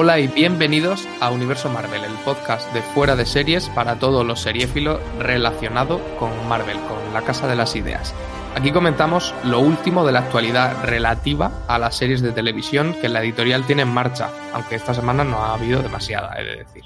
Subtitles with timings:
[0.00, 4.40] Hola y bienvenidos a Universo Marvel, el podcast de fuera de series para todos los
[4.40, 8.14] seriéfilos relacionado con Marvel, con la Casa de las Ideas.
[8.54, 13.24] Aquí comentamos lo último de la actualidad relativa a las series de televisión que la
[13.24, 16.84] editorial tiene en marcha, aunque esta semana no ha habido demasiada, he de decir.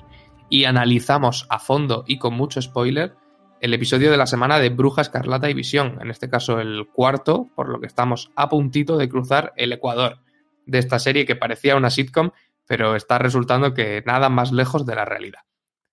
[0.49, 3.15] Y analizamos a fondo y con mucho spoiler
[3.61, 7.51] el episodio de la semana de Bruja Escarlata y Visión, en este caso el cuarto,
[7.57, 10.21] por lo que estamos a puntito de cruzar el Ecuador
[10.65, 12.31] de esta serie que parecía una sitcom,
[12.73, 15.41] pero está resultando que nada más lejos de la realidad.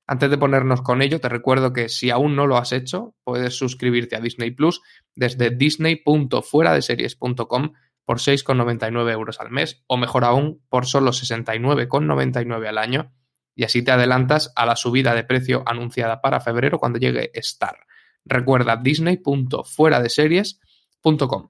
[0.08, 3.58] Antes de ponernos con ello, te recuerdo que si aún no lo has hecho, puedes
[3.58, 4.80] suscribirte a Disney Plus
[5.14, 7.74] desde disney.fueradeseries.com
[8.06, 13.12] por 6,99 euros al mes, o mejor aún, por solo 69,99 al año,
[13.56, 17.80] y así te adelantas a la subida de precio anunciada para febrero cuando llegue Star.
[18.24, 21.50] Recuerda disney.fueradeseries.com.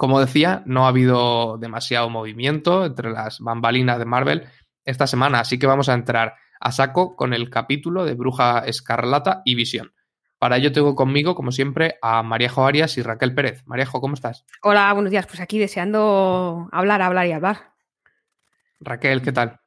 [0.00, 4.48] Como decía, no ha habido demasiado movimiento entre las bambalinas de Marvel
[4.82, 9.42] esta semana, así que vamos a entrar a saco con el capítulo de Bruja Escarlata
[9.44, 9.92] y Visión.
[10.38, 13.62] Para ello tengo conmigo, como siempre, a Maríajo Arias y Raquel Pérez.
[13.66, 14.46] Maríajo, ¿cómo estás?
[14.62, 15.26] Hola, buenos días.
[15.26, 17.74] Pues aquí deseando hablar, hablar y hablar.
[18.80, 19.60] Raquel, ¿qué tal?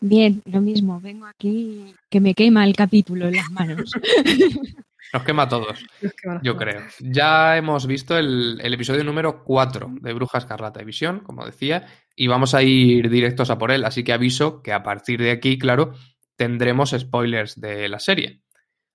[0.00, 1.00] Bien, lo mismo.
[1.00, 3.92] Vengo aquí que me quema el capítulo en las manos.
[5.12, 5.84] Nos quema a todos,
[6.42, 6.82] yo creo.
[7.00, 11.86] Ya hemos visto el, el, episodio número 4 de Bruja Escarlata y Visión, como decía,
[12.14, 13.84] y vamos a ir directos a por él.
[13.84, 15.94] Así que aviso que a partir de aquí, claro,
[16.36, 18.42] tendremos spoilers de la serie.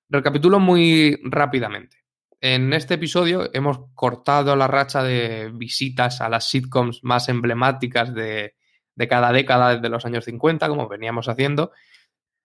[0.09, 1.97] Recapitulo muy rápidamente.
[2.39, 8.55] En este episodio hemos cortado la racha de visitas a las sitcoms más emblemáticas de,
[8.95, 11.71] de cada década desde los años 50, como veníamos haciendo,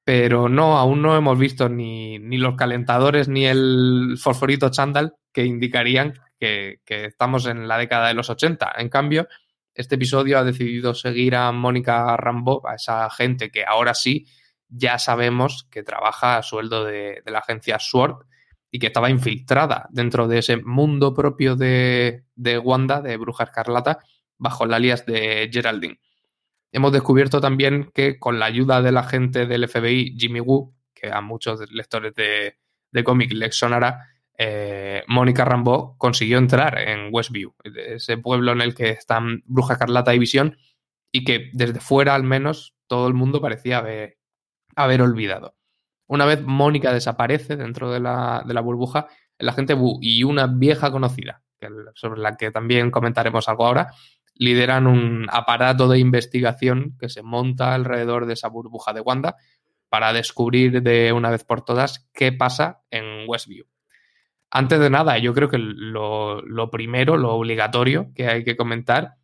[0.05, 5.45] pero no, aún no hemos visto ni, ni los calentadores ni el fosforito chándal que
[5.45, 8.73] indicarían que, que, estamos en la década de los 80.
[8.79, 9.29] En cambio,
[9.75, 14.27] este episodio ha decidido seguir a Mónica Rambo, a esa gente que ahora sí
[14.69, 18.25] ya sabemos que trabaja a sueldo de, de, la agencia SWORD
[18.71, 23.99] y que estaba infiltrada dentro de ese mundo propio de, de Wanda, de Bruja Escarlata,
[24.39, 26.01] bajo el alias de Geraldine.
[26.73, 31.21] Hemos descubierto también que con la ayuda del agente del FBI, Jimmy Woo, que a
[31.21, 32.57] muchos lectores de,
[32.93, 34.07] de cómic les sonará,
[34.43, 40.15] eh, Mónica Rambeau consiguió entrar en Westview, ese pueblo en el que están Bruja Escarlata
[40.15, 40.57] y Visión,
[41.13, 44.19] y que desde fuera al menos todo el mundo parecía haber,
[44.77, 45.57] haber olvidado.
[46.07, 49.09] Una vez Mónica desaparece dentro de la, de la burbuja,
[49.39, 51.43] el agente Wu y una vieja conocida,
[51.95, 53.93] sobre la que también comentaremos algo ahora,
[54.41, 59.37] lideran un aparato de investigación que se monta alrededor de esa burbuja de Wanda
[59.91, 63.67] para descubrir de una vez por todas qué pasa en Westview.
[64.51, 69.17] Antes de nada, yo creo que lo, primero, lo obligatorio que hay que comentar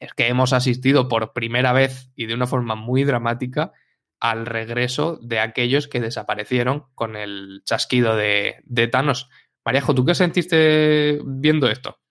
[0.00, 3.70] es que hemos asistido por primera vez y de una forma muy dramática
[4.18, 9.30] al regreso de aquellos que desaparecieron con el chasquido de, de Thanos.
[9.64, 12.01] Maríajo, ¿tú qué sentiste viendo esto?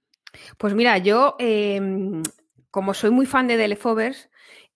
[0.62, 1.82] Pues mira, yo, eh,
[2.70, 4.30] como soy muy fan de The Leftovers,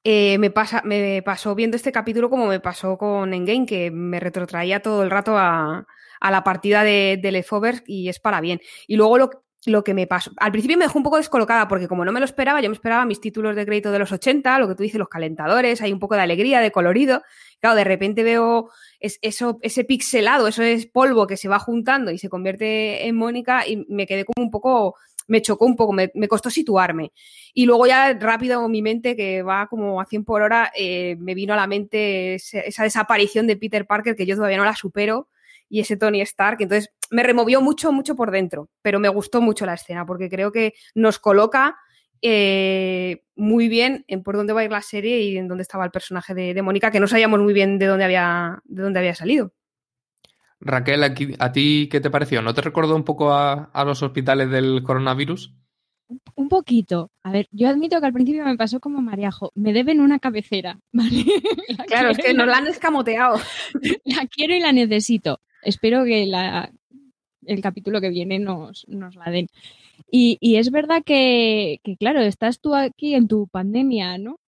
[0.04, 4.20] eh, me, pasa, me pasó viendo este capítulo como me pasó con Endgame, que me
[4.20, 5.86] retrotraía todo el rato a,
[6.20, 8.62] a la partida de, de Leftovers y es para bien.
[8.88, 9.30] Y luego lo,
[9.66, 10.32] lo que me pasó.
[10.38, 12.76] Al principio me dejó un poco descolocada porque como no me lo esperaba, yo me
[12.76, 15.94] esperaba mis títulos de crédito de los 80, lo que tú dices, los calentadores, hay
[15.94, 17.22] un poco de alegría, de colorido.
[17.60, 18.70] Claro, de repente veo
[19.00, 23.16] es, eso, ese pixelado, eso es polvo que se va juntando y se convierte en
[23.16, 24.96] Mónica y me quedé como un poco,
[25.28, 27.12] me chocó un poco, me, costó situarme.
[27.54, 31.34] Y luego ya rápido mi mente, que va como a 100 por hora, eh, me
[31.34, 34.76] vino a la mente esa, esa desaparición de Peter Parker que yo todavía no la
[34.76, 35.30] supero
[35.70, 36.62] y ese Tony Stark.
[36.62, 40.52] Entonces me removió mucho, mucho por dentro, pero me gustó mucho la escena porque creo
[40.52, 41.78] que nos coloca
[42.22, 45.86] eh, muy bien en por dónde va a ir la serie y en dónde estaba
[45.86, 49.00] el personaje de, de Mónica, que no sabíamos muy bien de dónde había, de dónde
[49.00, 49.54] había salido.
[50.60, 52.42] Raquel, aquí, ¿a ti qué te pareció?
[52.42, 55.54] ¿No te recordó un poco a, a los hospitales del coronavirus?
[56.36, 57.12] Un poquito.
[57.24, 59.52] A ver, yo admito que al principio me pasó como Mariajo.
[59.56, 61.26] Me deben una cabecera, ¿vale?
[61.88, 63.40] claro, es que nos la han escamoteado.
[64.06, 65.40] La quiero y la necesito.
[65.62, 66.72] Espero que la,
[67.46, 69.48] el capítulo que viene nos, nos la den.
[70.12, 74.40] Y, y es verdad que, que, claro, estás tú aquí en tu pandemia, ¿no?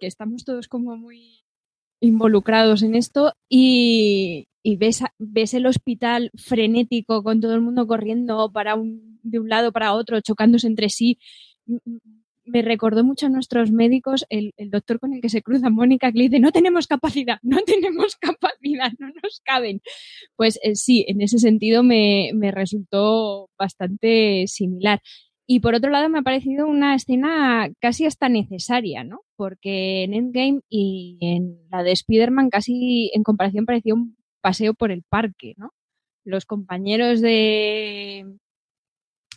[0.00, 1.44] Que estamos todos como muy
[2.00, 8.50] involucrados en esto y, y ves, ves el hospital frenético con todo el mundo corriendo
[8.52, 11.18] para un, de un lado para otro, chocándose entre sí.
[12.44, 16.18] Me recordó mucho a nuestros médicos, el, doctor con el que se cruza Mónica, que
[16.18, 19.82] le dice, no tenemos capacidad, no tenemos capacidad, no nos caben.
[20.36, 25.00] Pues eh, sí, en ese sentido me, me resultó bastante similar.
[25.50, 29.22] Y por otro lado me ha parecido una escena casi hasta necesaria, ¿no?
[29.34, 34.90] Porque en Endgame y en la de Spider-Man casi en comparación parecía un paseo por
[34.90, 35.72] el parque, ¿no?
[36.22, 38.26] Los compañeros de,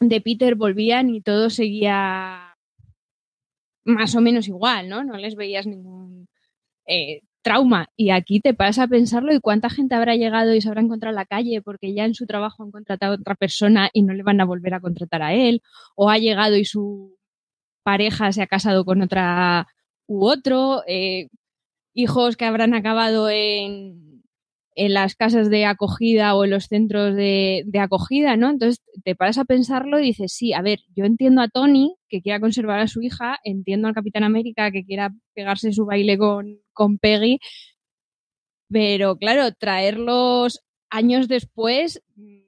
[0.02, 2.58] de Peter volvían y todo seguía
[3.86, 5.06] más o menos igual, ¿no?
[5.06, 6.28] No les veías ningún
[6.88, 7.90] eh, trauma.
[7.96, 11.12] Y aquí te pasa a pensarlo y cuánta gente habrá llegado y se habrá encontrado
[11.12, 14.14] en la calle porque ya en su trabajo han contratado a otra persona y no
[14.14, 15.62] le van a volver a contratar a él,
[15.96, 17.18] o ha llegado y su
[17.84, 19.68] pareja se ha casado con otra
[20.08, 21.30] u otro, eh,
[21.94, 24.12] hijos que habrán acabado en
[24.76, 28.50] en las casas de acogida o en los centros de, acogida, ¿no?
[28.50, 32.22] Entonces te paras a pensarlo y dices, sí, a ver, yo entiendo a Tony que
[32.22, 36.60] quiera conservar a su hija, entiendo al Capitán América que quiera pegarse su baile con,
[36.82, 37.38] con Peggy,
[38.68, 42.40] pero claro, traerlos años después mm,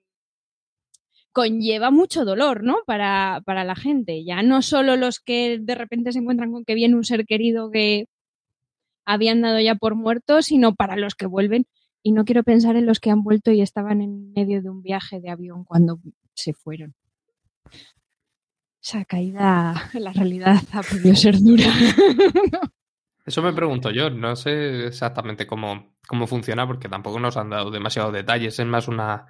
[1.31, 2.77] conlleva mucho dolor, ¿no?
[2.87, 4.23] Para, para la gente.
[4.23, 7.69] Ya no solo los que de repente se encuentran con que viene un ser querido
[7.69, 8.07] que
[9.05, 11.67] habían dado ya por muerto, sino para los que vuelven
[12.01, 14.81] y no quiero pensar en los que han vuelto y estaban en medio de un
[14.81, 15.99] viaje de avión cuando
[16.33, 16.95] se fueron.
[18.81, 21.71] Esa caída la realidad ha podido ser dura.
[23.25, 27.71] Eso me pregunto yo, no sé exactamente cómo, cómo funciona porque tampoco nos han dado
[27.71, 29.27] demasiados detalles, es más una,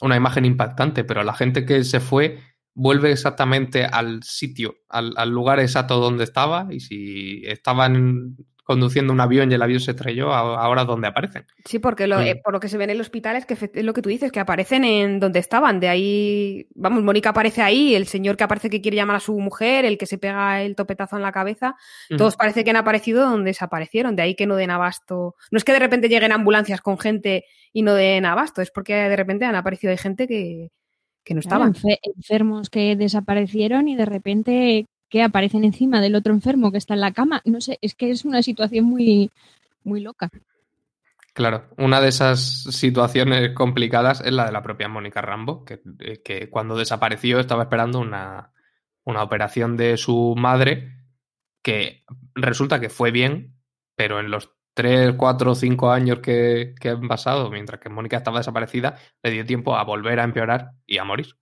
[0.00, 2.40] una imagen impactante, pero la gente que se fue
[2.74, 9.20] vuelve exactamente al sitio, al, al lugar exacto donde estaba y si estaban conduciendo un
[9.20, 11.46] avión y el avión se estrelló, ahora dónde aparecen.
[11.64, 12.22] Sí, porque lo, mm.
[12.22, 14.08] eh, por lo que se ve en el hospital es que es lo que tú
[14.08, 15.78] dices, que aparecen en donde estaban.
[15.78, 19.38] De ahí, vamos, Mónica aparece ahí, el señor que aparece que quiere llamar a su
[19.38, 21.76] mujer, el que se pega el topetazo en la cabeza,
[22.18, 24.16] todos parece que han aparecido donde desaparecieron.
[24.16, 25.36] De ahí que no den abasto.
[25.52, 28.94] No es que de repente lleguen ambulancias con gente y no den abasto, es porque
[28.94, 30.72] de repente han aparecido de gente que,
[31.22, 31.72] que no estaban.
[32.02, 37.00] enfermos que desaparecieron y de repente que aparecen encima del otro enfermo que está en
[37.00, 37.42] la cama.
[37.44, 39.30] No sé, es que es una situación muy,
[39.84, 40.30] muy loca.
[41.32, 46.22] Claro, una de esas situaciones complicadas es la de la propia Mónica Rambo, que, eh,
[46.24, 48.52] que cuando desapareció estaba esperando una,
[49.04, 50.94] una, operación de su madre
[51.62, 52.04] que
[52.34, 53.54] resulta que fue bien,
[53.96, 58.38] pero en los 3, 4, 5 años que, que han pasado, mientras que Mónica estaba
[58.38, 61.36] desaparecida, le dio tiempo a volver a empeorar y a morir.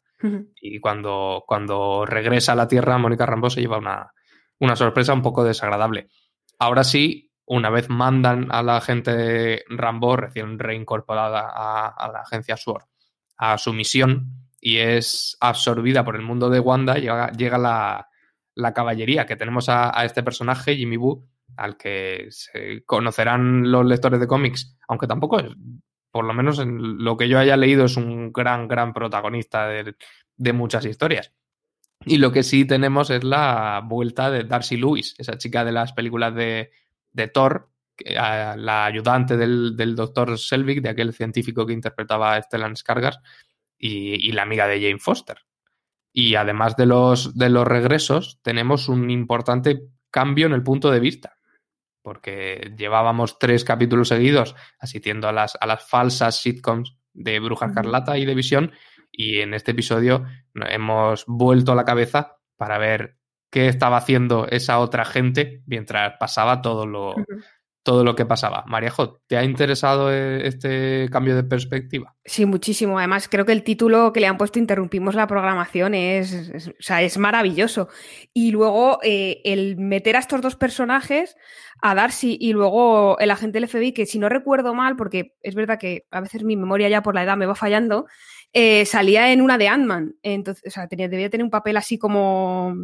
[0.61, 5.45] Y cuando, cuando regresa a la Tierra, Mónica Rambo se lleva una, sorpresa un poco
[5.45, 6.09] desagradable.
[6.59, 12.85] Ahora sí, una vez mandan a la gente Rambo, recién reincorporada a, la agencia SWORD,
[13.37, 19.27] a su misión y es absorbida por el mundo de Wanda, llega, llega la, caballería,
[19.27, 24.79] que tenemos a, este personaje, Jimmy Boo, al que se conocerán los lectores de cómics,
[24.89, 25.53] aunque tampoco es
[26.15, 30.53] por lo menos en lo que yo haya leído, es un gran, gran protagonista de,
[30.53, 31.33] muchas historias.
[32.07, 35.93] Y lo que sí tenemos es la vuelta de Darcy Lewis, esa chica de las
[35.93, 36.71] películas de,
[37.33, 37.69] Thor,
[38.07, 43.21] la ayudante del, doctor Selvig, de aquel científico que interpretaba a Stellan Skarsgård,
[43.77, 45.39] y, la amiga de Jane Foster.
[46.13, 49.83] Y además de los, de los regresos, tenemos un importante
[50.13, 51.39] cambio en el punto de vista
[52.05, 58.19] porque llevábamos tres capítulos seguidos asistiendo a las, a las falsas sitcoms de Bruja Carlata
[58.19, 58.73] y de Visión,
[59.11, 63.17] y en este episodio hemos vuelto a la cabeza para ver
[63.51, 67.15] qué estaba haciendo esa otra gente mientras pasaba todo lo,
[67.85, 68.65] todo lo que pasaba.
[68.67, 72.17] Mariajo, ¿te ha interesado eh, este cambio de perspectiva?
[72.25, 72.99] Sí, muchísimo.
[72.99, 77.89] Además, creo que el título que le han puesto Interrumpimos la programación es, es maravilloso.
[78.33, 81.37] Y luego eh, el meter a estos dos personajes,
[81.83, 85.55] a Darcy y luego el agente del FBI, que si no recuerdo mal, porque es
[85.55, 88.07] verdad que a veces mi memoria ya por la edad me va fallando,
[88.55, 90.15] eh, salía en una de Ant-Man.
[90.23, 92.75] Entonces, o sea, tenía, debía tener un papel así como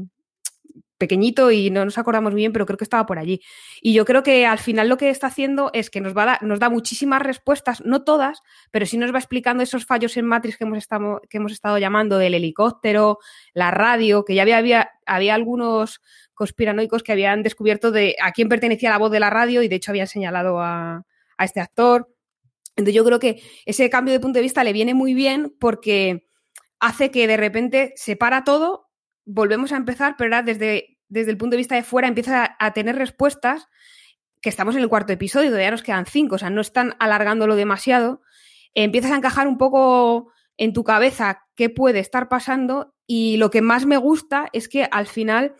[1.00, 3.40] pequeñito y no nos acordamos bien, pero creo que estaba por allí.
[3.80, 6.60] Y yo creo que al final lo que está haciendo es que nos, va nos
[6.60, 10.64] da muchísimas respuestas, no todas, pero sí nos va explicando esos fallos en Matrix que
[10.64, 13.18] hemos estado, que hemos estado llamando del helicóptero,
[13.54, 16.00] la radio, que ya había, había, había algunos
[16.34, 19.76] conspiranoicos que habían descubierto de a quién pertenecía la voz de la radio y de
[19.76, 21.06] hecho habían señalado a,
[21.38, 22.14] a este actor.
[22.76, 26.26] Entonces yo creo que ese cambio de punto de vista le viene muy bien porque
[26.78, 28.89] hace que de repente se para todo
[29.32, 32.96] volvemos a empezar, pero desde, desde el punto de vista de fuera empieza a, tener
[32.96, 33.68] respuestas
[34.40, 37.56] que estamos en el cuarto episodio, todavía nos quedan cinco, o sea, no están alargándolo
[37.56, 38.22] demasiado.
[38.74, 43.62] empiezas a encajar un poco en tu cabeza qué puede estar pasando y lo que
[43.62, 45.54] más me gusta es que al final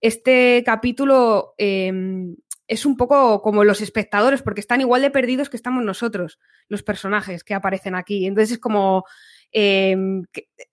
[0.00, 2.36] este capítulo em,
[2.66, 6.38] es un poco como los espectadores, porque están igual de perdidos que estamos nosotros,
[6.68, 8.26] los personajes que aparecen aquí.
[8.26, 9.04] Entonces es como...
[9.52, 10.24] Em,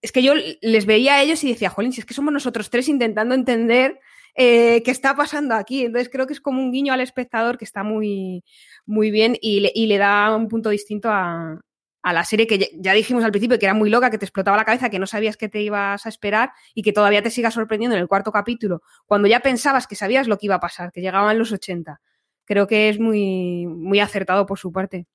[0.01, 2.69] es que yo les veía a ellos y decía, jolín, si es que somos nosotros
[2.69, 3.99] tres intentando entender
[4.35, 5.85] eh, qué está pasando aquí.
[5.85, 8.43] Entonces creo que es como un guiño al espectador que está muy,
[8.85, 11.59] muy bien y le, y le da un punto distinto a,
[12.01, 14.57] a la serie que ya dijimos al principio que era muy loca, que te explotaba
[14.57, 17.51] la cabeza, que no sabías qué te ibas a esperar y que todavía te siga
[17.51, 20.91] sorprendiendo en el cuarto capítulo, cuando ya pensabas que sabías lo que iba a pasar,
[20.91, 21.99] que llegaban los 80.
[22.45, 25.07] Creo que es muy, muy acertado por su parte.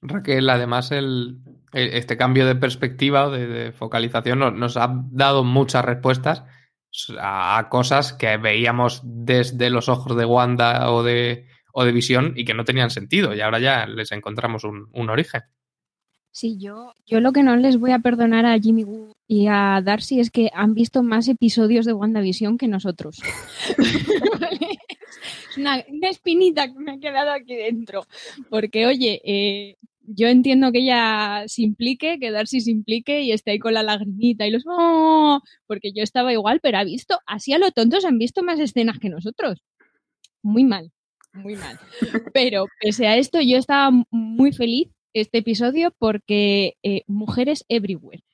[0.00, 1.38] Raquel, además el,
[1.72, 6.44] este cambio de perspectiva o de, focalización nos, ha dado muchas respuestas
[7.20, 12.44] a, cosas que veíamos desde los ojos de Wanda o de, o de Visión y
[12.44, 15.42] que no tenían sentido y ahora ya les encontramos un origen.
[16.30, 19.80] Sí, yo, yo lo que no les voy a perdonar a Jimmy Woo y a
[19.84, 23.18] Darcy es que han visto más episodios de WandaVision que nosotros.
[25.50, 28.06] es una, espinita que me ha quedado aquí dentro.
[28.50, 33.52] Porque, oye, eh, yo entiendo que ella se implique, que Darcy se implique y esté
[33.52, 35.40] ahí con la lagrimita y los ¡Oh!
[35.66, 38.98] porque yo estaba igual, pero ha visto, así a lo tontos han visto más escenas
[38.98, 39.62] que nosotros.
[40.42, 40.92] Muy mal,
[41.32, 41.78] muy mal.
[42.32, 48.22] Pero pese a esto, yo estaba muy feliz este episodio porque eh, mujeres everywhere.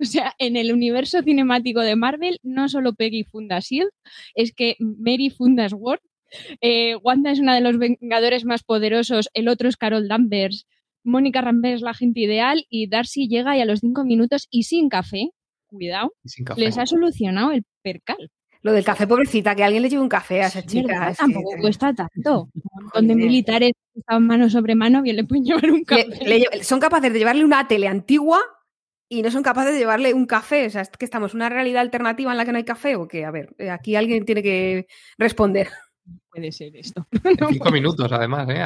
[0.00, 3.92] O sea, en el universo cinemático de Marvel, no solo Peggy funda S.H.I.E.L.D.,
[4.34, 6.00] es que Mary funda SWORD,
[6.60, 10.66] eh, Wanda es una de los Vengadores más poderosos, el otro es Carol Danvers,
[11.04, 14.64] Mónica Rambert es la gente ideal y Darcy llega y a los cinco minutos y
[14.64, 15.30] sin café,
[15.66, 16.12] cuidado,
[16.56, 18.30] les ha solucionado el percal.
[18.64, 21.12] Lo del café, pobrecita, que alguien le lleve un café a esa chica.
[21.12, 22.48] tampoco cuesta tanto.
[22.54, 26.06] Un montón de militares estaban mano sobre mano, bien le pueden llevar un café.
[26.62, 28.40] son capaces de llevarle una tele antigua
[29.06, 30.66] y no son capaces de llevarle un café.
[30.66, 32.96] O sea, es que estamos en una realidad alternativa en la que no hay café
[32.96, 33.26] o qué.
[33.26, 34.86] A ver, eh, aquí alguien tiene que
[35.18, 35.68] responder.
[36.30, 37.06] Puede ser esto.
[37.50, 38.64] cinco minutos, además, ¿eh?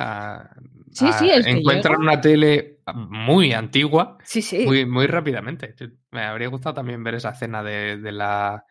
[0.93, 4.17] sí, sí, es Encuentran una tele muy antigua.
[4.23, 4.65] Sí, sí.
[4.65, 5.75] Muy, muy rápidamente.
[6.13, 8.65] Me habría gustado también ver esa escena de la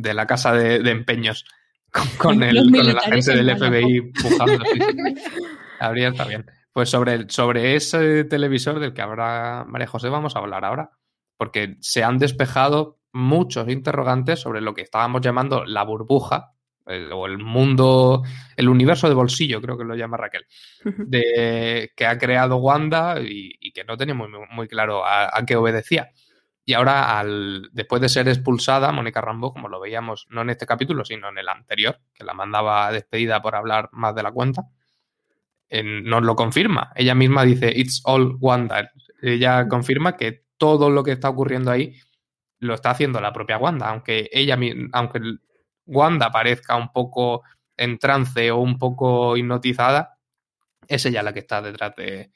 [0.00, 1.44] de la casa de, empeños
[2.18, 4.64] con, el, con agente del FBI pujando.
[5.80, 6.46] Habría está bien.
[6.72, 10.90] Pues sobre, sobre ese televisor del que habrá María José vamos a hablar ahora,
[11.36, 16.54] porque se han despejado muchos interrogantes sobre lo que estábamos llamando la burbuja,
[17.12, 18.22] o el mundo,
[18.56, 20.46] el universo de bolsillo, creo que lo llama Raquel,
[20.84, 26.10] de, que ha creado Wanda y, que no teníamos muy, muy claro a, qué obedecía.
[26.70, 30.66] Y ahora, al, después de ser expulsada, Mónica Rambo, como lo veíamos no en este
[30.66, 34.68] capítulo, sino en el anterior, que la mandaba despedida por hablar más de la cuenta,
[35.68, 36.92] nos lo confirma.
[36.94, 38.88] Ella misma dice, It's all Wanda.
[39.20, 41.96] Ella confirma que todo lo que está ocurriendo ahí
[42.60, 44.56] lo está haciendo la propia Wanda, aunque ella,
[44.92, 45.20] aunque
[45.86, 47.42] Wanda parezca un poco
[47.76, 50.20] en trance o un poco hipnotizada,
[50.86, 52.30] es ella la que está detrás de,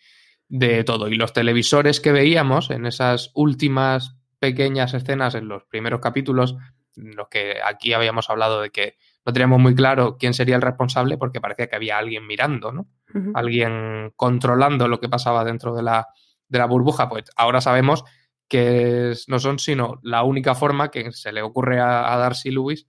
[0.49, 1.07] de todo.
[1.07, 6.55] Y los televisores que veíamos en esas últimas pequeñas escenas en los primeros capítulos,
[6.97, 10.61] en los que aquí habíamos hablado de que no teníamos muy claro quién sería el
[10.61, 12.89] responsable porque parecía que había alguien mirando, ¿no?
[13.33, 16.09] Alguien controlando lo que pasaba dentro de la,
[16.47, 18.05] de la burbuja, pues ahora sabemos
[18.47, 22.87] que no son sino la única forma que se le ocurre a, a Darcy Lewis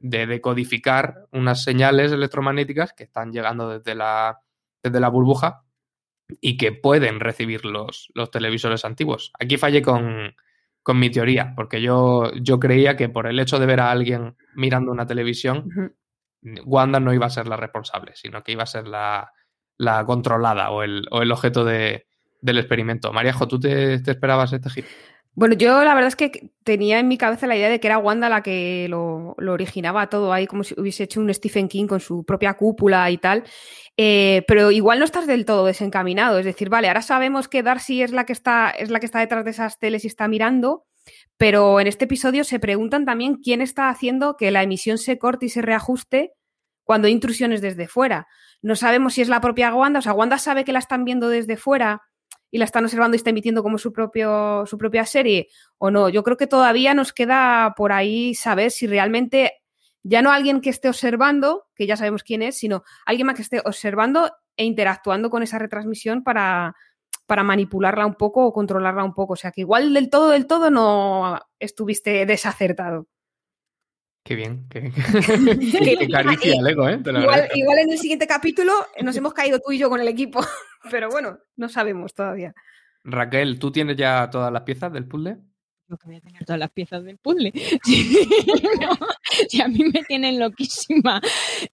[0.00, 4.40] de decodificar unas señales electromagnéticas que están llegando desde la,
[4.82, 5.62] desde la burbuja
[6.40, 9.30] y que pueden recibir los, los televisores antiguos.
[9.38, 10.34] Aquí fallé con,
[10.94, 14.92] mi teoría, porque yo, yo creía que por el hecho de ver a alguien mirando
[14.92, 15.96] una televisión,
[16.64, 19.32] Wanda no iba a ser la responsable, sino que iba a ser la,
[20.06, 22.06] controlada o el, o el objeto de,
[22.40, 23.12] del experimento.
[23.12, 24.88] Mariajo, ¿tú te, te esperabas este giro?
[25.36, 27.98] Bueno, yo la verdad es que tenía en mi cabeza la idea de que era
[27.98, 32.00] Wanda la que lo, originaba todo ahí, como si hubiese hecho un Stephen King con
[32.00, 33.44] su propia cúpula y tal.
[33.98, 36.38] Eh, pero igual no estás del todo desencaminado.
[36.38, 39.18] Es decir, vale, ahora sabemos que Darcy es la que está, es la que está
[39.18, 40.86] detrás de esas teles y está mirando,
[41.36, 45.46] pero en este episodio se preguntan también quién está haciendo que la emisión se corte
[45.46, 46.32] y se reajuste
[46.82, 48.26] cuando hay intrusiones desde fuera.
[48.62, 51.28] No sabemos si es la propia Wanda, o sea, Wanda sabe que la están viendo
[51.28, 52.00] desde fuera
[52.56, 56.08] y la están observando y está emitiendo como su, propio, su propia serie o no.
[56.08, 59.52] Yo creo que todavía nos queda por ahí saber si realmente
[60.02, 63.42] ya no alguien que esté observando, que ya sabemos quién es, sino alguien más que
[63.42, 66.74] esté observando e interactuando con esa retransmisión para,
[67.26, 69.34] para manipularla un poco o controlarla un poco.
[69.34, 73.06] O sea que igual del todo, del todo no estuviste desacertado.
[74.26, 76.72] Qué bien, qué, qué, caricia ¿eh?
[76.72, 78.72] igual, igual, en el siguiente capítulo
[79.02, 80.40] nos hemos caído tú y yo con el equipo,
[80.90, 82.54] pero bueno, no sabemos todavía.
[83.04, 85.38] Raquel, ¿tú tienes ya todas las piezas del puzzle?
[85.88, 87.52] Yo que voy a tener todas las piezas del puzzle.
[89.48, 91.20] si a mí me tienen loquísima.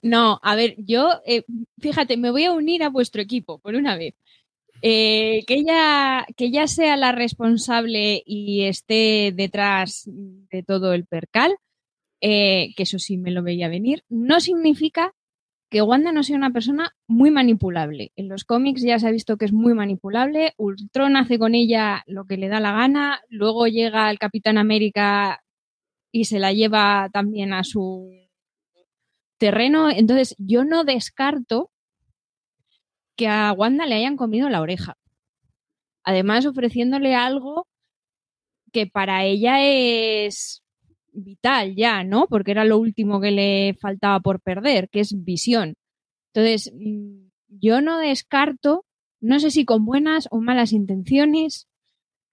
[0.01, 1.43] No, a ver, yo, eh,
[1.79, 4.13] fíjate, me voy a unir a vuestro equipo por una vez.
[4.83, 11.55] Eh, que, ella, que ella sea la responsable y esté detrás de todo el percal,
[12.21, 15.13] eh, que eso sí me lo veía venir, no significa
[15.73, 18.11] que Wanda no sea una persona muy manipulable.
[18.15, 20.53] En los cómics ya se ha visto que es muy manipulable.
[20.57, 23.21] Ultron hace con ella lo que le da la gana.
[23.27, 25.43] Luego llega el Capitán América
[26.11, 28.07] y se la lleva también a su
[29.39, 29.89] terreno.
[29.89, 31.71] Entonces, yo no descarto
[33.17, 34.95] que a Wanda le hayan comido la oreja.
[36.03, 37.67] Además, ofreciéndole algo
[38.71, 40.62] que para ella es
[41.13, 42.27] vital ya, ¿no?
[42.27, 45.75] Porque era lo último que le faltaba por perder, que es visión.
[46.33, 48.85] Entonces, mm, yo no descarto,
[49.21, 51.67] no sé si con buenas o malas intenciones,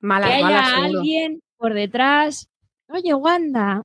[0.01, 2.49] malas, que haya alguien por detrás.
[2.89, 3.83] Oye, Wanda,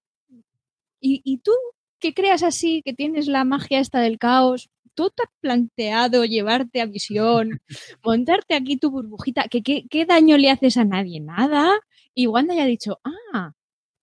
[0.99, 1.51] ¿y, ¿y tú
[1.99, 4.69] que creas así, que tienes la magia esta del caos?
[4.95, 7.61] ¿tú te has planteado llevarte a visión,
[8.03, 9.47] montarte aquí tu burbujita?
[9.49, 11.19] ¿Qué, qué, daño le haces a nadie?
[11.19, 11.79] Nada.
[12.15, 13.51] Y Wanda ya ha dicho, ah,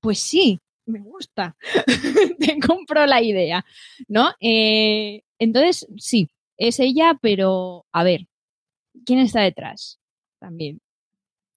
[0.01, 0.61] pues sí,
[0.93, 1.57] me gusta,
[2.39, 3.65] te compro la idea,
[4.09, 4.33] ¿no?
[4.41, 8.29] Eh, entonces, sí, es ella, pero a ver,
[9.05, 9.99] ¿quién está detrás?
[10.39, 10.81] También.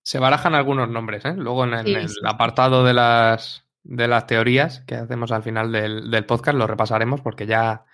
[0.04, 1.34] Se barajan algunos nombres, ¿eh?
[1.36, 6.26] Luego en, el apartado de las, de las teorías que hacemos al final del, del
[6.26, 7.86] podcast lo repasaremos porque ya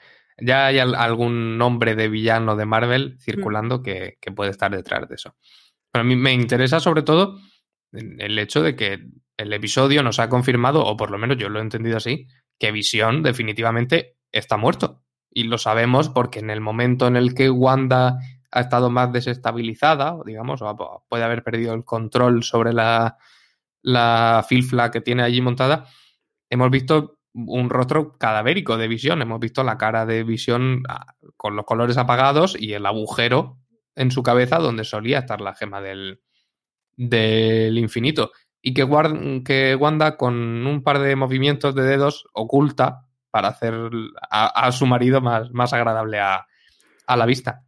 [0.42, 3.84] ya hay algún nombre de villano de Marvel circulando mm.
[3.84, 5.36] que, puede estar detrás de eso.
[5.92, 7.38] Pero a mí me interesa sobre todo
[7.92, 9.06] el hecho de que
[9.42, 12.28] el episodio nos ha confirmado, o por lo menos yo lo he entendido así,
[12.60, 15.02] que Visión definitivamente está muerto.
[15.30, 18.18] Y lo sabemos porque en el momento en el que Wanda
[18.52, 23.18] ha estado más desestabilizada, digamos, o puede haber perdido el control sobre la,
[23.82, 25.88] la filfla que tiene allí montada,
[26.50, 29.22] hemos visto un rostro cadavérico de visión.
[29.22, 33.58] Hemos visto la cara de visión ah, con los colores apagados y el agujero
[33.96, 38.32] en su cabeza donde solía estar la gema del infinito.
[38.62, 38.88] Y que,
[39.46, 40.36] que Wanda con
[40.68, 43.74] un par de movimientos de dedos oculta para hacer
[44.30, 46.46] a, su marido más, más agradable a,
[47.08, 47.64] a la vista.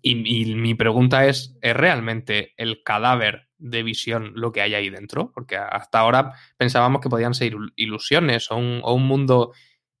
[0.00, 5.30] Y, mi pregunta es, ¿es realmente el cadáver de visión lo que hay ahí dentro,
[5.32, 9.52] porque hasta ahora pensábamos que podían ser ilusiones o un, mundo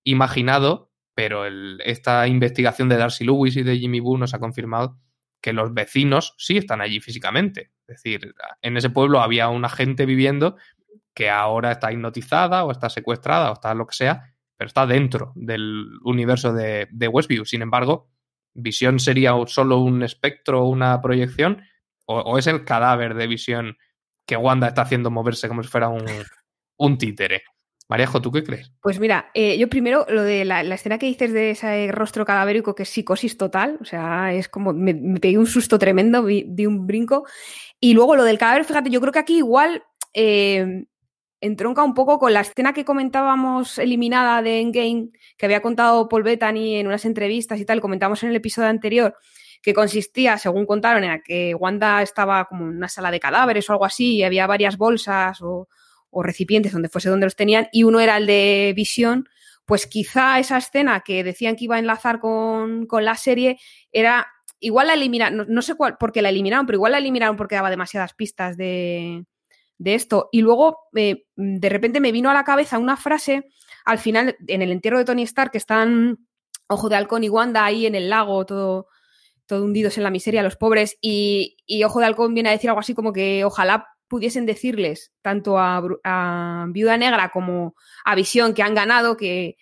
[0.02, 1.46] imaginado, pero
[1.84, 4.98] esta investigación de Darcy Lewis y de Jimmy Boo nos ha confirmado
[5.42, 7.72] que los vecinos sí están allí físicamente.
[7.86, 10.56] Es decir, en ese pueblo había una gente viviendo
[11.14, 15.32] que ahora está hipnotizada o está secuestrada o está lo que sea, pero está dentro
[15.34, 17.44] del universo de, de Westview.
[17.44, 18.08] Sin embargo,
[18.54, 21.62] Visión sería solo un espectro o una proyección
[22.04, 23.76] o, es el cadáver de visión
[24.26, 26.04] que Wanda está haciendo moverse como si fuera un,
[26.76, 27.44] un títere.
[27.92, 28.72] Maríajo, ¿tú qué crees?
[28.80, 32.74] Pues mira, eh, yo primero, lo de la, escena que dices de ese rostro cadavérico
[32.74, 36.86] que es psicosis total, o sea, es como, me, pegué un susto tremendo, di un
[36.86, 37.26] brinco.
[37.78, 39.82] Y luego lo del cadáver, fíjate, yo creo que aquí igual
[40.14, 40.86] eh,
[41.42, 46.22] entronca un poco con la escena que comentábamos eliminada de Endgame, que había contado Paul
[46.22, 49.18] Bettany en unas entrevistas y tal, comentamos en el episodio anterior,
[49.60, 53.74] que consistía, según contaron, en que Wanda estaba como en una sala de cadáveres o
[53.74, 55.68] algo así, y había varias bolsas o,
[56.20, 59.28] recipientes donde fuese donde los tenían, y uno era el de visión,
[59.64, 63.58] pues quizá esa escena que decían que iba a enlazar con, la serie
[63.92, 64.26] era.
[64.58, 67.56] Igual la eliminaron, no, sé cuál, por qué la eliminaron, pero igual la eliminaron porque
[67.56, 69.24] daba demasiadas pistas de,
[69.84, 70.28] esto.
[70.30, 73.44] Y luego, eh, de repente me vino a la cabeza una frase
[73.84, 76.18] al final, en el entierro de Tony Stark, que están
[76.68, 78.86] Ojo de Halcón y Wanda ahí en el lago, todo,
[79.46, 82.80] todo hundidos en la miseria, los pobres, y, Ojo de Halcón viene a decir algo
[82.80, 88.74] así como que ojalá pudiesen decirles tanto a, Viuda Negra como a Visión que han
[88.74, 89.56] ganado, que,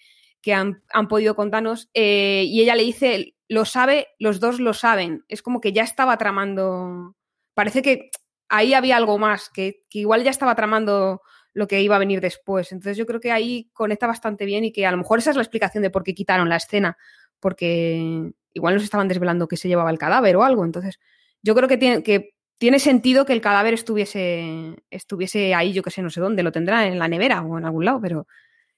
[0.53, 5.41] han, podido contarnos, eh, y ella le dice, lo sabe, los dos lo saben, es
[5.41, 7.15] como que ya estaba tramando,
[7.55, 8.11] parece que
[8.49, 12.21] ahí había algo más, que, que igual ya estaba tramando lo que iba a venir
[12.21, 12.73] después.
[12.73, 15.37] Entonces yo creo que ahí conecta bastante bien y que a lo mejor esa es
[15.37, 16.99] la explicación de por qué quitaron la escena,
[17.39, 20.65] porque igual nos estaban desvelando que se llevaba el cadáver o algo.
[20.65, 20.99] Entonces,
[21.41, 25.91] yo creo que tiene, que tiene sentido que el cadáver estuviese, estuviese ahí, yo que
[25.91, 28.27] sé, no sé dónde, lo tendrá en la nevera o en algún lado, pero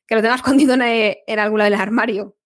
[0.07, 2.37] que lo tenga escondido en, algún lado del armario.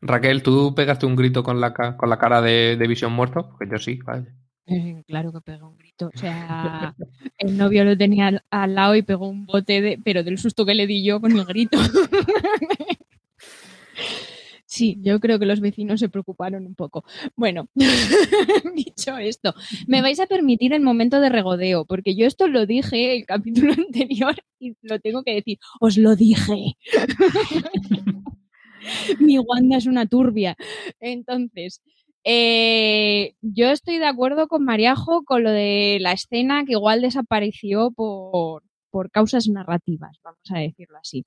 [0.00, 3.50] Raquel, ¿tú pegaste un grito con la, con la cara de, Visión muerto?
[3.50, 4.34] Porque yo sí, vale.
[4.66, 6.10] Eh, claro que pegó un grito.
[6.12, 6.96] O sea,
[7.38, 10.66] el novio lo tenía al, al, lado y pegó un bote, de, pero del susto
[10.66, 11.78] que le di yo con el grito.
[14.80, 17.04] Sí, yo creo que los vecinos se preocuparon un poco.
[17.36, 17.68] Bueno,
[18.74, 19.52] dicho esto,
[19.86, 23.74] me vais a permitir el momento de regodeo, porque yo esto lo dije el capítulo
[23.78, 25.58] anterior y lo tengo que decir.
[25.80, 26.78] Os lo dije.
[29.20, 30.56] Mi Wanda es una turbia.
[30.98, 31.82] Entonces,
[32.24, 37.90] eh, yo estoy de acuerdo con Mariajo con lo de la escena que igual desapareció
[37.90, 41.26] por, por causas narrativas, vamos a decirlo así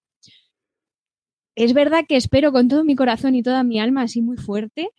[1.55, 4.89] es verdad que espero con todo mi corazón y toda mi alma, así muy fuerte,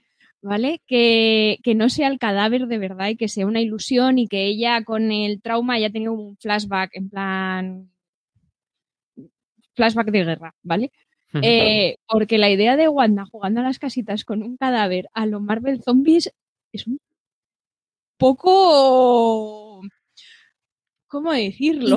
[0.42, 0.80] ¿vale?
[0.86, 4.84] Que, no sea el cadáver de verdad y que sea una ilusión y que ella
[4.84, 7.90] con el trauma haya tenido un flashback en plan
[9.74, 10.92] flashback de guerra, ¿vale?
[11.42, 15.42] Eh, porque la idea de Wanda jugando a las casitas con un cadáver a los
[15.42, 16.32] Marvel Zombies
[16.72, 17.00] es un
[18.16, 19.63] poco
[21.14, 21.96] ¿cómo decirlo?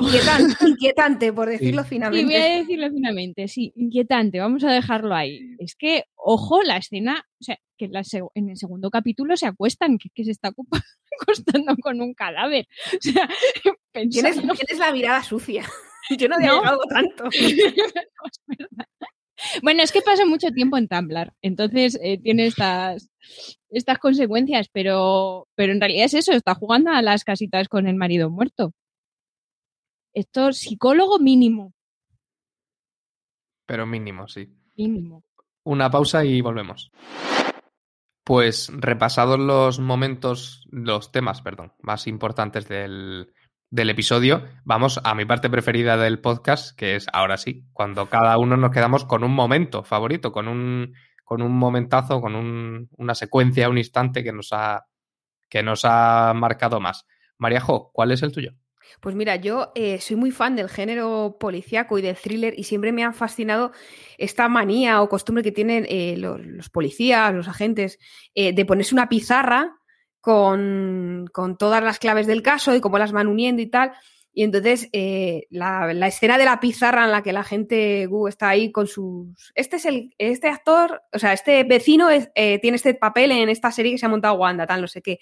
[0.64, 2.20] Inquietante, por decirlo finamente.
[2.20, 5.56] Sí, voy a decirlo finamente, sí, inquietante, vamos a dejarlo ahí.
[5.58, 7.90] Es que, ojo, la escena, o sea, que
[8.36, 10.52] en el segundo capítulo se acuestan, que, se está
[11.20, 12.68] acostando con un cadáver.
[12.94, 13.28] O sea,
[14.08, 15.64] ¿Tienes, la mirada sucia.
[16.16, 17.24] Yo no había llegado tanto.
[19.62, 23.08] Bueno, es que pasa mucho tiempo en Tumblr, entonces eh, tiene estas,
[23.70, 27.96] estas consecuencias, pero, pero en realidad es eso, está jugando a las casitas con el
[27.96, 28.72] marido muerto.
[30.12, 31.74] Esto es psicólogo mínimo.
[33.66, 34.48] Pero mínimo, sí.
[34.76, 35.24] Mínimo.
[35.64, 36.90] Una pausa y volvemos.
[38.24, 43.32] Pues repasados los momentos, los temas, perdón, más importantes del,
[43.70, 48.38] del episodio, vamos a mi parte preferida del podcast, que es ahora sí, cuando cada
[48.38, 50.94] uno nos quedamos con un momento favorito, con un,
[51.24, 54.86] con un momentazo, con un, una secuencia, un instante que nos ha,
[55.48, 57.06] que nos ha marcado más.
[57.36, 58.52] Mariajo, ¿cuál es el tuyo?
[59.00, 62.92] Pues mira, yo eh, soy muy fan del género policíaco y del thriller y siempre
[62.92, 63.72] me ha fascinado
[64.16, 67.98] esta manía o costumbre que tienen eh, los, policías, los agentes,
[68.34, 69.76] eh, de ponerse una pizarra
[70.20, 73.92] con, todas las claves del caso y cómo las van uniendo y tal.
[74.32, 74.88] Y entonces
[75.50, 79.52] la, escena de la pizarra en la que la gente uh, está ahí con sus...
[79.54, 80.14] Este es el...
[80.18, 84.10] Este actor, o sea, este vecino tiene este papel en esta serie que se ha
[84.10, 85.18] montado Wanda, tal, no sé qué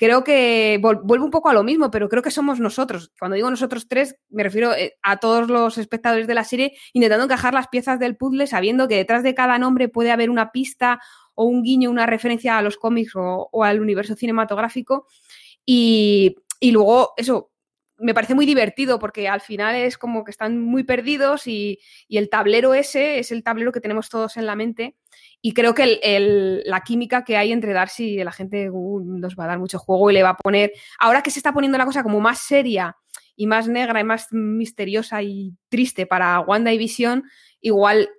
[0.00, 3.12] creo que vuelvo un poco a lo mismo, pero creo que somos nosotros.
[3.18, 7.26] Cuando digo nosotros tres, me refiero eh, a todos los espectadores de la serie intentando
[7.26, 11.00] encajar las piezas del puzzle, sabiendo que detrás de cada nombre puede haber una pista
[11.34, 15.06] o un guiño, una referencia a los cómics o, al universo cinematográfico.
[15.66, 17.50] Y, luego, eso,
[18.00, 22.18] me parece muy divertido porque al final es como que están muy perdidos y, y,
[22.18, 24.96] el tablero ese es el tablero que tenemos todos en la mente
[25.42, 29.44] y creo que la química que hay entre Darcy y la gente uh, nos va
[29.44, 30.72] a dar mucho juego y le va a poner.
[30.98, 32.96] Ahora que se está poniendo la cosa como más seria
[33.36, 37.24] y más negra y más misteriosa y triste para Wanda y Vision,
[37.60, 38.10] igual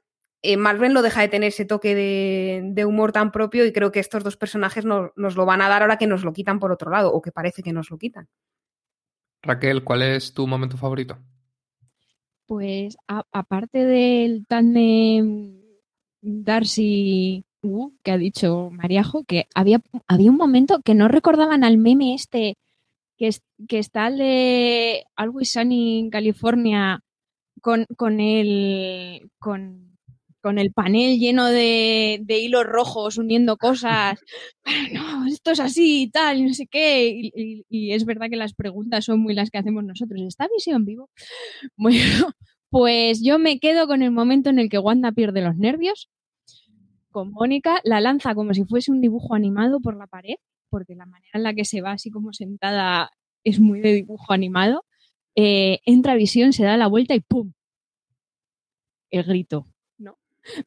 [0.42, 4.00] eh, Marvel no deja de tener ese toque de, humor tan propio y creo que
[4.00, 6.90] estos dos personajes nos lo van a dar ahora que nos lo quitan por otro
[6.90, 8.28] lado, o que parece que nos lo quitan.
[9.42, 11.18] Raquel, ¿cuál es tu momento favorito?
[12.46, 15.62] Pues aparte del tándem
[16.22, 17.46] Darcy
[18.04, 22.58] que ha dicho Mariajo, que había, había un momento que no recordaban al meme este,
[23.18, 23.30] que,
[23.68, 27.02] que está el de Always Sunny en California
[27.62, 29.91] con, con, el, con,
[30.44, 34.20] el panel lleno de, hilos rojos uniendo cosas.
[34.94, 37.10] no, esto es así y tal, no sé qué.
[37.10, 40.22] Y, y, es verdad que las preguntas son muy las que hacemos nosotros.
[40.22, 41.10] ¿Está visión vivo?
[41.78, 42.34] Bueno,
[42.70, 46.10] pues yo me quedo con el momento en el que Wanda pierde los nervios,
[47.12, 50.36] con Mónica, la lanza como si fuese un dibujo animado por la pared,
[50.70, 53.12] porque la manera en la que se va así como sentada
[53.44, 54.86] es muy de dibujo animado.
[55.36, 57.54] Eh, entra Visión, se da la vuelta y ¡pum!
[59.12, 59.68] El grito.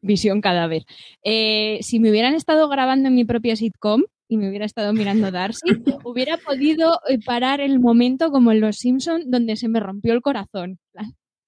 [0.00, 0.84] Visión cadáver.
[1.22, 5.30] Eh, si me hubieran estado grabando en mi propia sitcom, y me hubiera estado mirando
[5.30, 5.60] Darcy,
[6.04, 10.22] hubiera podido eh, parar el momento como en Los Simpson donde se me rompió el
[10.22, 10.78] corazón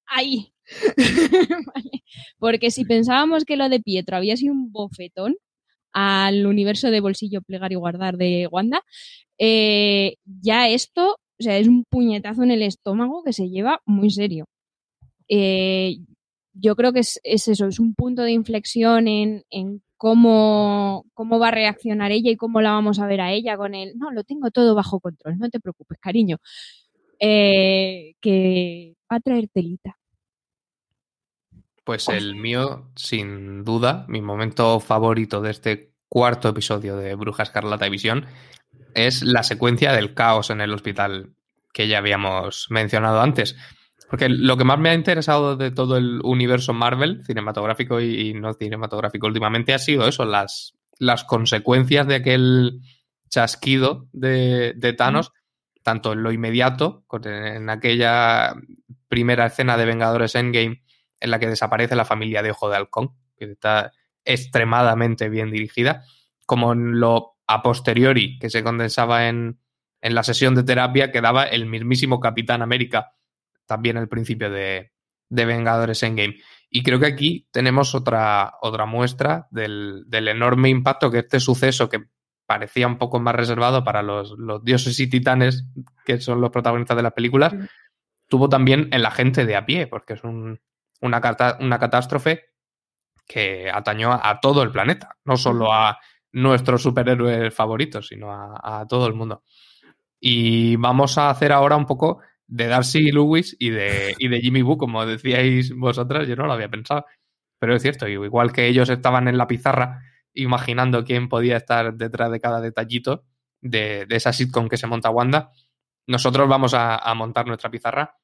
[0.07, 0.53] ahí.
[2.39, 5.37] Porque si pensábamos que lo de Pietro había sido un bofetón
[5.93, 8.83] al universo de bolsillo plegar y guardar de Wanda,
[9.39, 14.11] eh, ya esto, o sea, es un puñetazo en el estómago que se lleva muy
[14.11, 14.47] serio.
[15.29, 15.97] Eh,
[16.59, 19.45] yo creo que es, eso, es un punto de inflexión en,
[19.97, 23.75] cómo, cómo va a reaccionar ella y cómo la vamos a ver a ella con
[23.75, 26.39] el, no, lo tengo todo bajo control, no te preocupes, cariño.
[27.19, 29.97] Eh, que va a traer telita.
[31.83, 37.87] Pues el mío, sin duda, mi momento favorito de este cuarto episodio de Bruja Escarlata
[37.87, 38.27] y Visión
[38.95, 41.35] es la secuencia del caos en el hospital
[41.73, 43.57] que ya habíamos mencionado antes.
[44.09, 48.55] Porque lo que más me ha interesado de todo el universo Marvel, cinematográfico y, no
[48.55, 52.81] cinematográfico últimamente, ha sido eso, las, las consecuencias de aquel
[53.29, 55.33] chasquido de, de Thanos,
[55.83, 58.55] tanto en lo inmediato, en aquella
[59.09, 60.83] primera escena de Vengadores Endgame,
[61.21, 63.93] en la que desaparece la familia de Ojo de Halcón, que está
[64.25, 66.05] extremadamente bien dirigida,
[66.45, 69.61] como en lo a posteriori que se condensaba en,
[70.01, 73.13] en la sesión de terapia que daba el mismísimo Capitán América,
[73.67, 74.93] también al principio de,
[75.29, 76.37] de Vengadores Endgame.
[76.71, 81.89] Y creo que aquí tenemos otra, otra muestra del, del, enorme impacto que este suceso,
[81.89, 82.05] que
[82.47, 85.65] parecía un poco más reservado para los, los dioses y titanes,
[86.05, 87.55] que son los protagonistas de las películas,
[88.29, 90.61] tuvo también en la gente de a pie, porque es un,
[91.01, 91.21] una,
[91.61, 92.47] una catástrofe
[93.27, 95.99] que atañó a, todo el planeta, no solo a
[96.33, 99.43] nuestros superhéroes favoritos, sino a, a, todo el mundo.
[100.21, 104.63] Y vamos a hacer ahora un poco de Darcy Lewis y de, y de Jimmy
[104.63, 107.07] Boo, como decíais vosotras, yo no lo había pensado.
[107.59, 110.03] Pero es cierto, igual que ellos estaban en la pizarra
[110.35, 113.25] imaginando quién podía estar detrás de cada detallito
[113.61, 115.51] de, de esa sitcom que se monta Wanda,
[116.07, 118.19] nosotros vamos a, a montar nuestra pizarra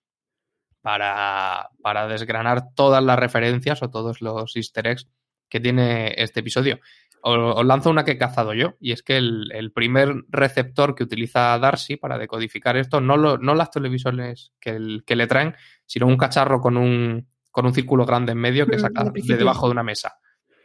[0.82, 5.08] para, para, desgranar todas las referencias o todos los easter eggs
[5.48, 6.80] que tiene este episodio.
[7.22, 11.04] Os, lanzo una que he cazado yo, y es que el, el, primer receptor que
[11.04, 15.54] utiliza Darcy para decodificar esto, no, lo, no las televisores que, el, que, le traen,
[15.87, 19.66] sino un cacharro con un, con un círculo grande en medio que saca de debajo
[19.66, 20.16] de una mesa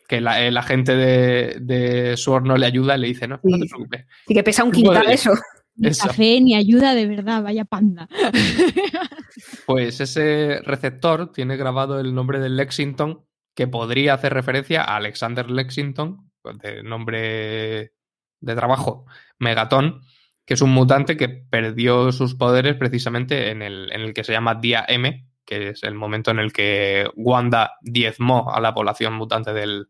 [0.07, 3.51] que la, el agente de, de Sword no le ayuda y le dice, no, sí.
[3.51, 4.05] no te preocupes.
[4.27, 5.33] Y que pesa un quintal eso.
[5.75, 6.07] Ni eso.
[6.07, 8.07] café, ni ayuda, de verdad, vaya panda.
[9.67, 15.51] Pues ese receptor tiene grabado el nombre de Lexington, que podría hacer referencia a Alexander
[15.51, 17.93] Lexington, de nombre
[18.39, 19.05] de trabajo,
[19.39, 20.01] Megatón,
[20.45, 24.31] que es un mutante que perdió sus poderes precisamente en el, en el que se
[24.31, 29.13] llama Día M, que es el momento en el que Wanda diezmó a la población
[29.13, 29.89] mutante del,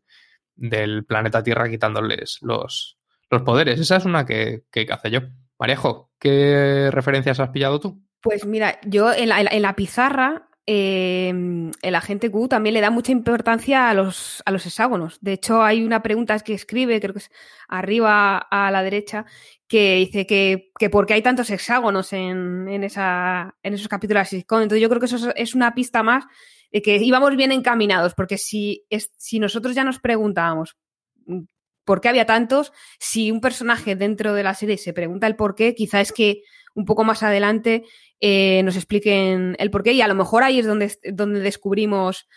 [0.55, 2.97] del planeta Tierra quitándoles los,
[3.29, 3.79] los, poderes.
[3.79, 5.21] Esa es una que, que hace yo.
[5.59, 8.03] Marejo, ¿qué referencias has pillado tú?
[8.21, 11.33] Pues mira, yo en la, en la pizarra, eh,
[11.81, 15.17] el agente Q también le da mucha importancia a los, a los hexágonos.
[15.21, 17.31] De hecho, hay una pregunta que escribe, creo que es
[17.69, 19.25] arriba a la derecha,
[19.67, 24.29] que dice que, que por qué hay tantos hexágonos en, en, esa, en esos capítulos
[24.29, 24.61] de sitcom.
[24.61, 26.25] Entonces yo creo que eso es una pista más
[26.71, 30.77] de que íbamos bien encaminados, porque si, es, si nosotros ya nos preguntábamos
[31.85, 35.55] por qué había tantos, si un personaje dentro de la serie se pregunta el por
[35.55, 36.43] qué, quizá es que
[36.77, 37.83] un poco más adelante
[38.21, 42.27] eh, nos expliquen el por qué y a lo mejor ahí es donde, donde descubrimos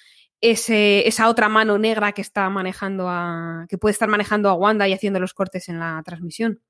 [0.40, 4.88] ese, esa otra mano negra que está manejando a, que puede estar manejando a Wanda
[4.88, 6.62] y haciendo los cortes en la transmisión.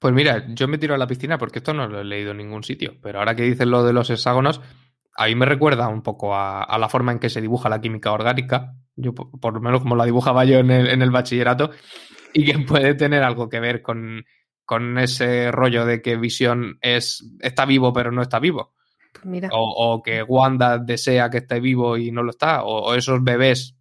[0.00, 2.38] Pues mira, yo me tiro a la piscina porque esto no lo he leído en
[2.38, 4.60] ningún sitio, pero ahora que dices lo de los hexágonos,
[5.16, 8.12] a mí me recuerda un poco a, la forma en que se dibuja la química
[8.12, 11.70] orgánica, yo por, por lo menos como la dibujaba yo en el, en el, bachillerato,
[12.32, 14.24] y que puede tener algo que ver con,
[14.68, 18.74] con ese rollo de que Visión es, está vivo pero no está vivo.
[19.24, 19.48] Mira.
[19.50, 23.24] O, o, que Wanda desea que esté vivo y no lo está, o, o, esos
[23.24, 23.74] bebés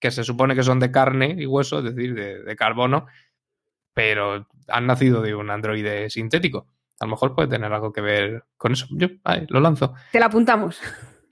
[0.00, 3.06] que se supone que son de carne y hueso, es decir, de, de carbono,
[3.94, 6.66] pero han nacido de un androide sintético
[7.02, 8.86] a lo mejor puede tener algo que ver con eso.
[8.90, 9.92] Yo, ahí, lo lanzo.
[10.12, 10.80] Te la apuntamos.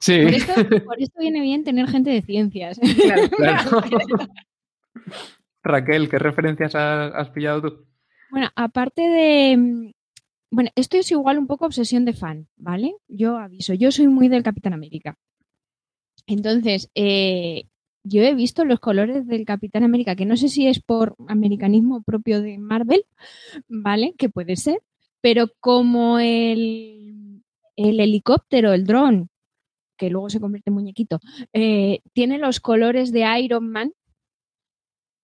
[0.00, 0.20] Sí.
[0.20, 2.80] Por esto, por esto, viene bien tener gente de ciencias.
[3.00, 3.82] Claro, claro.
[5.62, 7.86] Raquel, ¿qué referencias has, has, pillado tú?
[8.30, 9.92] Bueno, aparte de.
[10.50, 12.94] Bueno, esto es igual un poco obsesión de fan, ¿vale?
[13.08, 15.16] Yo aviso, yo soy muy del Capitán América.
[16.26, 17.64] Entonces, eh,
[18.04, 22.02] yo he visto los colores del Capitán América, que no sé si es por americanismo
[22.02, 23.04] propio de Marvel,
[23.68, 24.14] ¿vale?
[24.18, 24.80] Que puede ser,
[25.20, 27.42] pero como el,
[27.76, 29.28] el helicóptero, el dron,
[29.96, 31.20] que luego se convierte en muñequito,
[31.52, 33.92] eh, tiene los colores de Iron Man,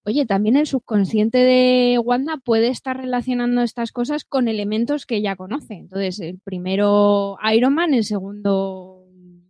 [0.06, 5.36] oye, también el subconsciente de Wanda puede estar relacionando estas cosas con elementos que ya
[5.36, 5.74] conoce.
[5.74, 9.04] Entonces, el primero Iron Man, el segundo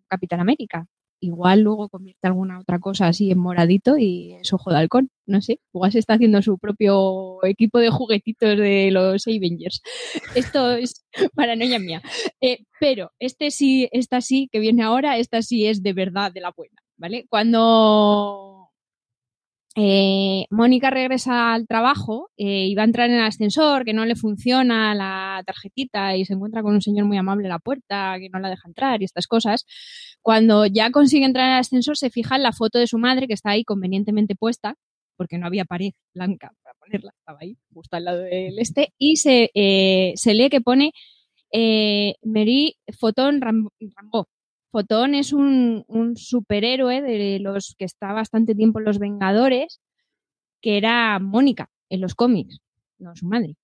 [0.09, 0.87] Capitán América
[1.21, 5.41] igual luego convierte alguna otra cosa así en moradito y es ojo de halcón, no
[5.41, 9.83] sé, igual se está haciendo su propio equipo de juguetitos de los Avengers.
[10.35, 12.03] Esto es paranoia mía.
[12.41, 16.41] Eh, pero este sí, esta sí que viene ahora, esta sí es de verdad de
[16.41, 17.27] la buena, ¿vale?
[17.29, 18.56] Cuando
[19.79, 24.07] eh, Mónica regresa al trabajo eh, y va a entrar en el ascensor, que no
[24.07, 28.17] le funciona la tarjetita y se encuentra con un señor muy amable en la puerta
[28.19, 29.67] que no la deja entrar y estas cosas.
[30.23, 33.29] Cuando ya consigue entrar en el ascensor, se fija en la foto de su madre
[33.29, 34.77] que está ahí convenientemente puesta,
[35.15, 39.17] porque no había pared blanca para ponerla, estaba ahí, justo al lado del este, y
[39.17, 40.93] se, eh, se lee que pone
[41.53, 44.29] eh, Mary Fotón Rambo,
[44.77, 49.81] Fotón es un, un, superhéroe de los que está bastante tiempo en los Vengadores,
[50.61, 52.61] que era Mónica en los cómics,
[52.99, 53.57] no su madre.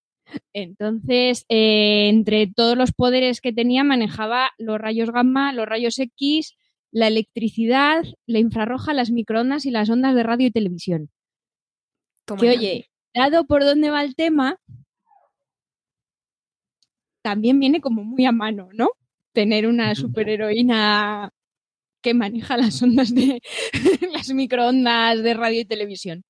[0.55, 6.57] Entonces, eh, entre todos los poderes que tenía, manejaba los rayos gamma, los rayos X,
[6.91, 11.11] la electricidad, la infrarroja, las microondas y las ondas de radio y televisión.
[12.41, 14.57] que oye, dado por dónde va el tema,
[17.21, 18.93] también viene como muy a mano, ¿no?
[19.33, 21.31] Tener una superheroína
[22.03, 23.41] que maneja las ondas de
[24.13, 26.25] las microondas de radio y televisión.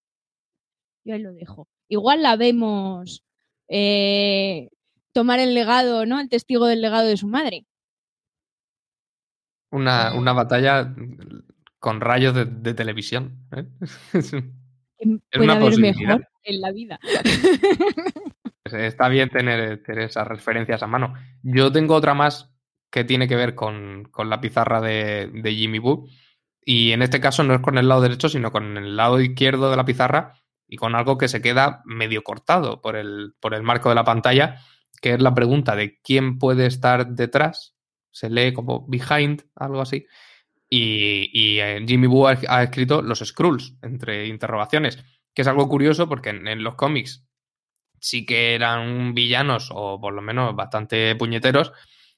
[1.04, 1.66] Yo ahí lo dejo.
[1.88, 3.22] Igual la vemos
[3.68, 4.68] eh,
[5.12, 6.20] tomar el legado, ¿no?
[6.20, 7.66] El testigo del legado de su madre.
[9.70, 10.94] Una, una batalla
[11.78, 13.48] con rayos de, televisión.
[13.56, 13.66] ¿eh?
[14.12, 17.00] es una haber mejor en la vida.
[18.64, 21.14] Está bien tener, esas referencias a mano.
[21.42, 22.50] Yo tengo otra más
[22.92, 26.06] que tiene que ver con, la pizarra de, de, Jimmy Boo.
[26.64, 29.70] Y en este caso no es con el lado derecho, sino con el lado izquierdo
[29.70, 30.34] de la pizarra
[30.68, 34.04] y con algo que se queda medio cortado por el, por el marco de la
[34.04, 34.60] pantalla,
[35.00, 37.74] que es la pregunta de quién puede estar detrás.
[38.10, 40.06] Se lee como behind, algo así.
[40.68, 45.02] Y, y eh, Jimmy Boo ha, escrito los Skrulls, entre interrogaciones,
[45.34, 47.26] que es algo curioso porque en los cómics
[48.00, 51.72] sí que eran villanos o por lo menos bastante puñeteros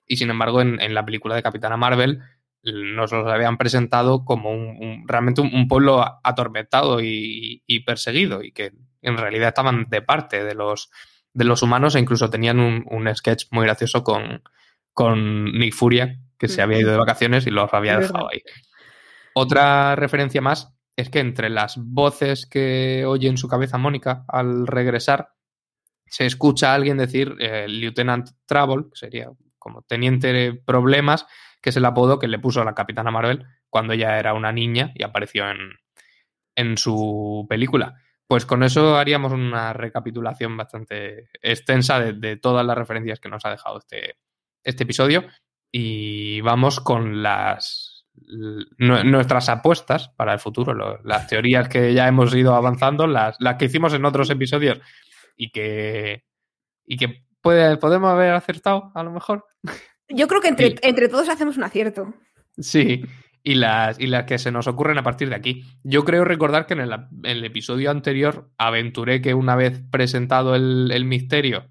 [0.06, 2.20] y sin embargo en, la película de Capitana Marvel
[2.62, 9.18] nos los habían presentado como un, realmente un, pueblo atormentado y, perseguido y que en
[9.18, 10.90] realidad estaban de parte de los,
[11.34, 14.42] de los humanos e incluso tenían un, sketch muy gracioso con,
[14.92, 18.42] con Nick Furia que se había ido de vacaciones y los había dejado ahí.
[19.34, 24.66] Otra referencia más es que entre las voces que oye en su cabeza Mónica al
[24.66, 25.34] regresar
[26.06, 29.30] se escucha a alguien decir eh, Lieutenant Trouble, que sería
[29.64, 31.26] como teniente problemas,
[31.62, 34.52] que es el apodo que le puso a la Capitana Marvel cuando ella era una
[34.52, 35.58] niña y apareció en,
[36.54, 37.94] en su película.
[38.26, 43.50] Pues con eso haríamos una recapitulación bastante extensa de, todas las referencias que nos ha
[43.50, 44.16] dejado este,
[44.62, 45.24] este episodio.
[45.72, 48.06] Y vamos con las
[48.78, 53.64] nuestras apuestas para el futuro, las teorías que ya hemos ido avanzando, las, las que
[53.64, 54.78] hicimos en otros episodios
[55.36, 56.24] y que,
[56.86, 59.46] y que puede, podemos haber acertado, a lo mejor.
[60.08, 62.14] Yo creo que entre, entre todos hacemos un acierto.
[62.56, 63.04] Sí,
[63.42, 65.62] y las, y las que se nos ocurren a partir de aquí.
[65.82, 71.70] Yo creo recordar que en el, episodio anterior aventuré que una vez presentado el, misterio,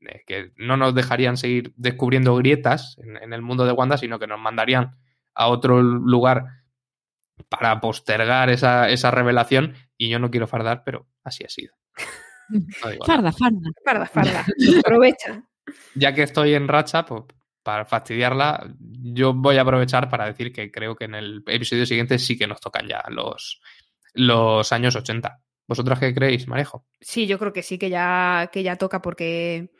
[0.00, 4.18] eh, que no nos dejarían seguir descubriendo grietas en, en, el mundo de Wanda, sino
[4.18, 4.96] que nos mandarían
[5.34, 6.46] a otro lugar
[7.48, 9.74] para postergar esa, esa revelación.
[9.96, 11.74] Y yo no quiero fardar, pero así ha sido.
[13.06, 13.70] Farda, farda.
[13.84, 14.46] Farda, farda.
[14.80, 15.42] Aprovecha.
[15.94, 17.24] Ya que estoy en racha, pues
[17.62, 22.18] para fastidiarla, yo voy a aprovechar para decir que creo que en el episodio siguiente
[22.18, 23.60] sí que nos tocan ya los,
[24.14, 25.40] los años 80.
[25.68, 26.86] ¿Vosotras qué creéis, Marejo?
[27.00, 29.70] Sí, yo creo que sí, que ya, que ya toca porque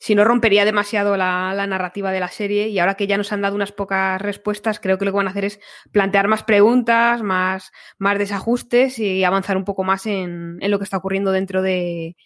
[0.00, 3.42] si no rompería demasiado la, narrativa de la serie y ahora que ya nos han
[3.42, 5.60] dado unas pocas respuestas, creo que lo que van a hacer es
[5.92, 10.96] plantear más preguntas, más, más desajustes y avanzar un poco más en, lo que está
[10.96, 12.16] ocurriendo dentro de,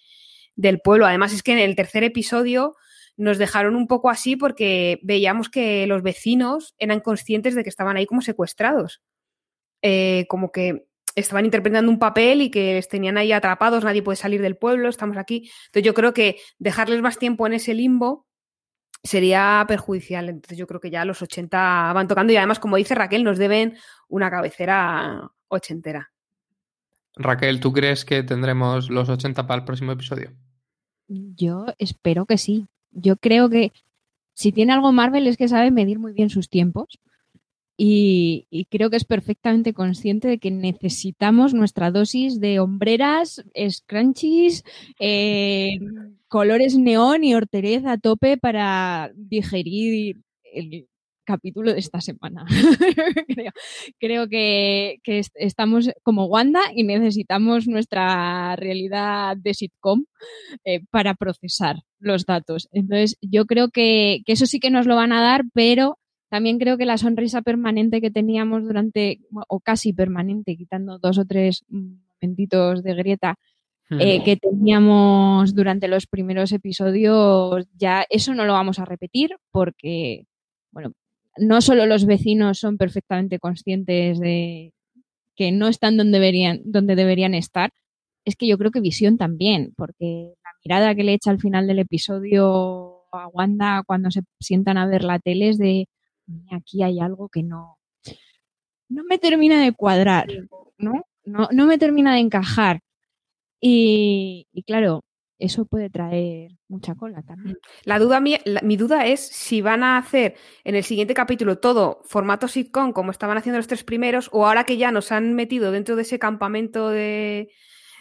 [0.55, 1.05] del pueblo.
[1.05, 2.77] Además es que en el tercer episodio
[3.17, 7.97] nos dejaron un poco así porque veíamos que los vecinos eran conscientes de que estaban
[7.97, 9.03] ahí como secuestrados.
[9.83, 14.17] Eh, como que estaban interpretando un papel y que les tenían ahí atrapados, nadie puede
[14.17, 15.51] salir del pueblo, estamos aquí.
[15.67, 18.27] Entonces yo creo que dejarles más tiempo en ese limbo
[19.03, 20.29] sería perjudicial.
[20.29, 23.39] Entonces yo creo que ya los 80 van tocando y además, como dice Raquel, nos
[23.39, 23.77] deben
[24.09, 26.11] una cabecera ochentera.
[27.17, 30.33] Raquel, ¿tú crees que tendremos los 80 para el próximo episodio?
[31.07, 32.67] Yo espero que sí.
[32.91, 33.73] Yo creo que
[34.33, 36.99] si tiene algo Marvel es que sabe medir muy bien sus tiempos
[37.77, 44.65] y, creo que es perfectamente consciente de que necesitamos nuestra dosis de hombreras, scrunchies,
[45.01, 45.79] eh,
[46.29, 50.87] colores neón y horterez a tope para digerir el
[51.25, 52.45] capítulo de esta semana.
[53.99, 55.01] creo, que,
[55.35, 60.05] estamos como Wanda y necesitamos nuestra realidad de sitcom
[60.65, 62.69] eh, para procesar los datos.
[62.73, 65.99] Entonces, yo creo que, que eso sí que nos lo van a dar, pero
[66.35, 71.25] también creo que la sonrisa permanente que teníamos durante, o casi permanente, quitando dos o
[71.25, 73.37] tres momentitos de grieta,
[74.01, 80.27] eh, que teníamos durante los primeros episodios, ya eso no lo vamos a repetir porque,
[80.73, 80.91] bueno,
[81.39, 84.73] no solo los vecinos son perfectamente conscientes de
[85.37, 87.71] que no están donde deberían, donde deberían estar,
[88.25, 91.69] es que yo creo que Visión también, porque la mirada que le echa al final
[91.69, 95.87] del episodio a Wanda cuando se sientan a ver la tele es de
[96.51, 97.79] aquí hay algo que no,
[98.89, 100.27] no me termina de cuadrar,
[100.79, 101.07] ¿no?
[101.25, 102.81] No, no me termina de encajar.
[103.61, 105.05] Y, claro,
[105.39, 107.57] eso puede traer mucha cola también.
[107.85, 112.03] La duda, mi, mi, duda es si van a hacer en el siguiente capítulo todo
[112.05, 115.73] formato sitcom como estaban haciendo los tres primeros o ahora que ya nos han metido
[115.73, 117.51] dentro de ese campamento de,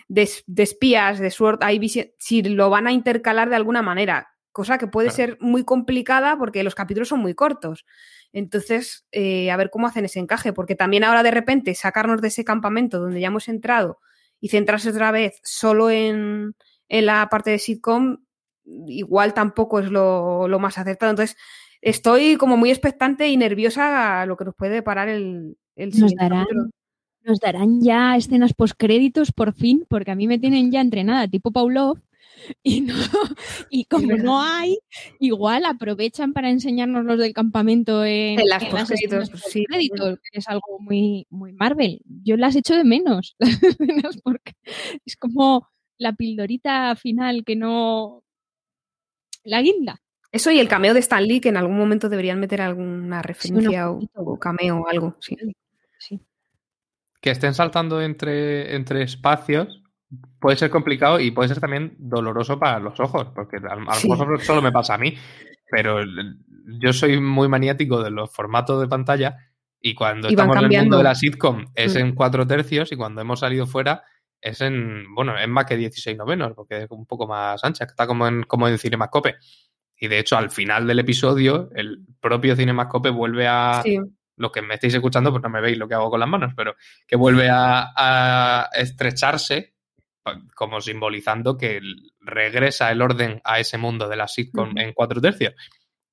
[0.10, 1.60] de, espías, de Sword
[2.20, 6.64] si lo van a intercalar de alguna manera, cosa que puede ser muy complicada porque
[6.64, 7.86] los capítulos son muy cortos.
[8.32, 12.30] Entonces, eh, a ver cómo hacen ese encaje, porque también ahora de repente sacarnos de
[12.30, 14.00] ese campamento donde ya hemos entrado
[14.40, 16.56] y centrarse otra vez solo en,
[16.88, 18.18] la parte de sitcom,
[18.88, 21.10] igual tampoco es lo, más acertado.
[21.10, 21.36] Entonces,
[21.82, 25.92] estoy como muy expectante y nerviosa a lo que nos puede parar el, el
[27.26, 31.52] nos darán ya escenas postcréditos por fin, porque a mí me tienen ya entrenada tipo
[31.52, 31.98] Pavlov
[32.64, 32.94] y, no,
[33.70, 34.78] y como no hay,
[35.20, 39.32] igual aprovechan para enseñarnos los del campamento en, las postcréditos.
[39.48, 39.66] Sí.
[39.68, 42.02] que es algo muy, muy Marvel.
[42.06, 43.36] Yo las echo de menos,
[44.24, 44.54] porque
[45.06, 45.68] es como
[45.98, 48.24] la pildorita final que no...
[49.44, 50.00] La guinda.
[50.32, 53.92] Eso y el cameo de Stan Lee, que en algún momento deberían meter alguna referencia
[53.92, 55.18] o, cameo o algo.
[55.20, 55.36] Sí.
[56.00, 56.20] sí
[57.24, 59.83] que estén saltando entre, entre espacios
[60.40, 64.42] puede ser complicado y puede ser también doloroso para los ojos, porque a, lo mejor
[64.42, 65.16] solo me pasa a mí,
[65.70, 66.00] pero
[66.82, 69.38] yo soy muy maniático de los formatos de pantalla
[69.80, 72.00] y cuando estamos en el mundo de la sitcom es mm.
[72.00, 74.04] en cuatro tercios y cuando hemos salido fuera
[74.40, 78.06] es en, bueno, es más que 16 novenos, porque es un poco más ancha, está
[78.06, 79.36] como en, como en Cinemascope.
[79.98, 83.82] Y de hecho, al final del episodio, el propio Cinemascope vuelve a,
[84.36, 86.54] lo que me estáis escuchando, pues no me veis lo que hago con las manos,
[86.56, 86.76] pero
[87.08, 89.73] que vuelve a, estrecharse
[90.56, 91.82] como simbolizando que
[92.22, 95.54] regresa el orden a ese mundo de la sitcom en cuatro tercios.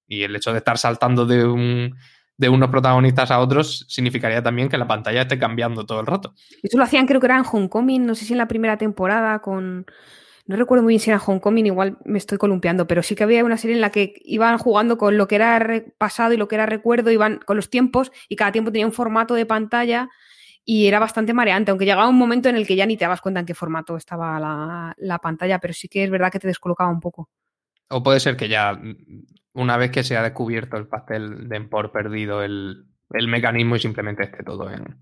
[0.07, 1.97] Y el hecho de estar saltando de, un,
[2.37, 6.35] de unos protagonistas a otros significaría también que la pantalla esté cambiando todo el rato.
[6.63, 9.39] Eso lo hacían, creo que era en Homecoming, no sé si en la primera temporada
[9.41, 9.87] con
[10.51, 13.45] no recuerdo muy bien si era Homecoming, igual me estoy columpiando, pero sí que había
[13.45, 16.57] una serie en la que iban jugando con lo que era pasado y lo que
[16.57, 20.09] era recuerdo, iban con los tiempos y cada tiempo tenía un formato de pantalla
[20.73, 23.21] y era bastante mareante, aunque llegaba un momento en el que ya ni te dabas
[23.21, 26.89] cuenta en qué formato estaba la, pantalla, pero sí que es verdad que te descolocaba
[26.89, 27.29] un poco.
[27.89, 28.81] O puede ser que ya,
[29.53, 34.23] una vez que se ha descubierto el pastel de por perdido el, mecanismo y simplemente
[34.23, 34.97] esté todo en,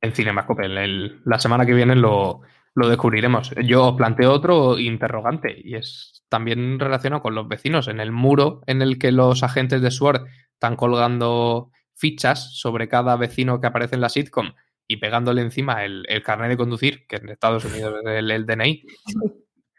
[0.00, 0.66] en Cinemascope.
[0.66, 2.40] la semana que viene lo,
[2.74, 3.50] lo descubriremos.
[3.66, 7.88] Yo planteo otro interrogante y es también relacionado con los vecinos.
[7.88, 13.16] En el muro en el que los agentes de SWORD están colgando fichas sobre cada
[13.16, 14.52] vecino que aparece en la sitcom
[14.88, 18.82] y pegándole encima el, carnet de conducir, que en Estados Unidos es el, DNI,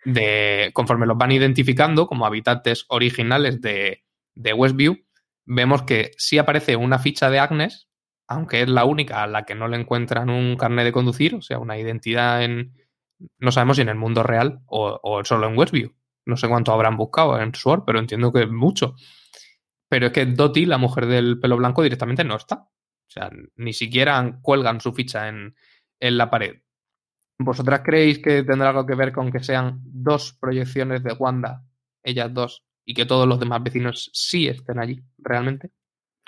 [0.05, 4.03] de, conforme los van identificando como habitantes originales de,
[4.36, 4.97] de Westview,
[5.45, 7.88] vemos que sí aparece una ficha de Agnes,
[8.28, 11.41] aunque es la única a la que no le encuentran un carnet de conducir, o
[11.41, 12.74] sea, una identidad en,
[13.39, 15.93] no sabemos si en el mundo real o, solo en Westview.
[16.26, 18.95] No sé cuánto habrán buscado en Sword, pero entiendo que mucho.
[19.89, 22.68] Pero es que Dottie, la mujer del pelo blanco, directamente no está.
[23.08, 25.55] O sea, ni siquiera cuelgan su ficha en,
[25.99, 26.62] en la pared.
[27.39, 31.64] ¿Vosotras creéis que tendrá algo que ver con que sean dos proyecciones de Wanda,
[32.03, 35.72] ellas dos, y que todos los demás vecinos sí estén allí, realmente?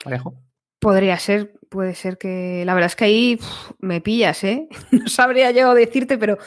[0.05, 0.43] ¿Alejo?
[0.79, 2.63] Podría ser, puede ser que.
[2.65, 3.39] La verdad es que ahí
[3.79, 4.67] me pillas, ¿eh?
[4.91, 6.37] No sabría yo decirte, pero.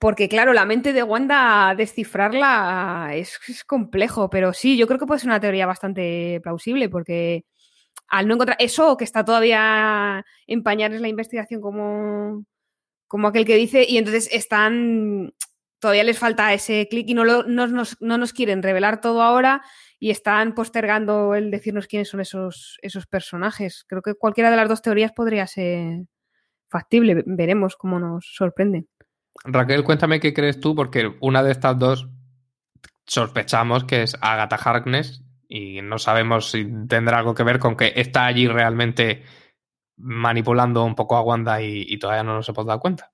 [0.00, 5.20] Porque, claro, la mente de Wanda, descifrarla es, complejo, pero sí, yo creo que puede
[5.20, 7.44] ser una teoría bastante plausible, porque
[8.08, 12.44] al no encontrar eso, que está todavía en pañales la investigación como,
[13.06, 15.34] como aquel que dice, y entonces están.
[15.80, 19.60] Todavía les falta ese clic y no, no, no nos quieren revelar todo ahora
[19.98, 23.84] y están postergando el decirnos quiénes son esos, esos personajes.
[23.86, 26.04] Creo que cualquiera de las dos teorías podría ser
[26.68, 27.22] factible.
[27.26, 28.88] Veremos cómo nos sorprenden.
[29.44, 32.08] Raquel, cuéntame qué crees tú, porque una de estas dos
[33.06, 37.92] sospechamos que es Agatha Harkness y no sabemos si tendrá algo que ver con que
[37.96, 39.22] está allí realmente
[39.96, 43.12] manipulando un poco a Wanda y, todavía no nos hemos dado cuenta.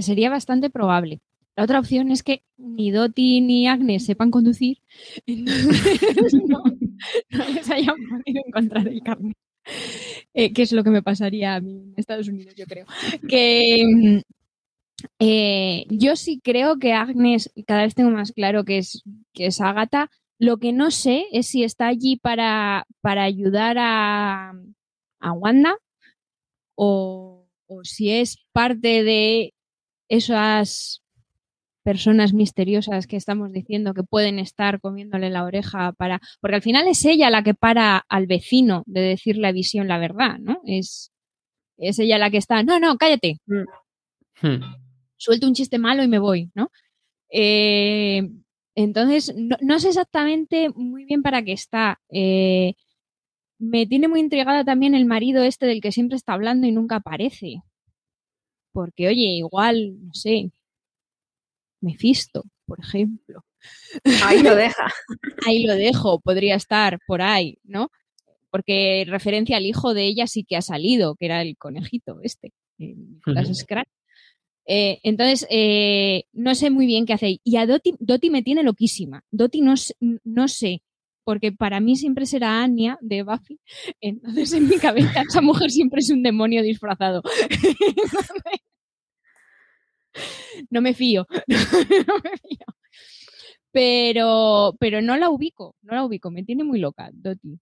[0.00, 1.20] Sería bastante probable.
[1.56, 4.78] La otra opción es que ni Doti ni Agnes sepan conducir,
[5.26, 6.62] no,
[7.30, 9.36] les hayan podido encontrar el carnet.
[10.34, 12.86] Eh, que es lo que me pasaría a mí en Estados Unidos, yo creo.
[13.28, 14.22] Que
[15.18, 19.02] eh, yo sí creo que Agnes, cada vez tengo más claro que es,
[19.32, 20.10] que es Agatha.
[20.42, 24.52] Lo que no sé es si está allí para, para ayudar a,
[25.20, 25.78] a Wanda
[26.74, 29.54] o, o si es parte de
[30.08, 31.04] esas
[31.84, 36.20] personas misteriosas que estamos diciendo que pueden estar comiéndole la oreja para.
[36.40, 39.98] Porque al final es ella la que para al vecino de decirle a Visión la
[39.98, 40.60] verdad, ¿no?
[40.66, 41.12] Es.
[41.78, 43.38] es ella la que está, no, no, cállate.
[43.46, 43.64] Mm.
[44.44, 44.60] Hmm.
[45.16, 46.68] Suelto un chiste malo y me voy, ¿no?
[47.30, 48.28] Eh,
[48.74, 52.00] entonces, no, sé exactamente muy bien para qué está.
[52.10, 52.74] Eh,
[53.58, 56.96] me tiene muy intrigada también el marido este del que siempre está hablando y nunca
[56.96, 57.62] aparece.
[58.72, 60.50] Porque, oye, igual, no sé,
[61.82, 63.44] Mefisto, por ejemplo.
[64.24, 64.86] Ahí lo deja.
[65.46, 67.90] ahí lo dejo, podría estar por ahí, ¿no?
[68.50, 72.52] Porque referencia al hijo de ella sí que ha salido, que era el conejito este,
[73.26, 73.48] las
[74.66, 77.40] eh, entonces, eh, no sé muy bien qué hace.
[77.42, 79.24] Y a Doti, me tiene loquísima.
[79.30, 79.74] Doti no,
[80.24, 80.82] no sé,
[81.24, 83.60] porque para mí siempre será Anya de Buffy.
[84.00, 87.22] Entonces, en mi cabeza, esa mujer siempre es un demonio disfrazado.
[90.70, 91.26] no me fío.
[91.48, 92.66] no me fío.
[93.72, 97.58] Pero, pero no la ubico, no la ubico, me tiene muy loca, Doti.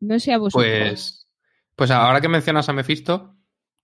[0.00, 0.70] No sé a vosotros.
[0.70, 1.26] Pues,
[1.74, 3.39] pues ahora que mencionas a Mephisto,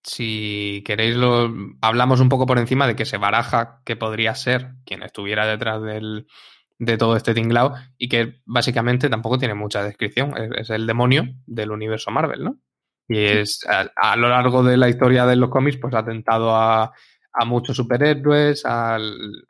[0.06, 4.74] si queréis lo hablamos un poco por encima de que se baraja que podría ser
[4.84, 6.28] quien estuviera detrás del,
[6.78, 10.32] de todo este tinglao y que básicamente tampoco tiene mucha descripción.
[10.56, 12.58] Es, el demonio del universo Marvel, ¿no?
[13.08, 16.92] Y es a, lo largo de la historia de los cómics, pues ha atentado a,
[17.32, 19.40] a muchos superhéroes, al,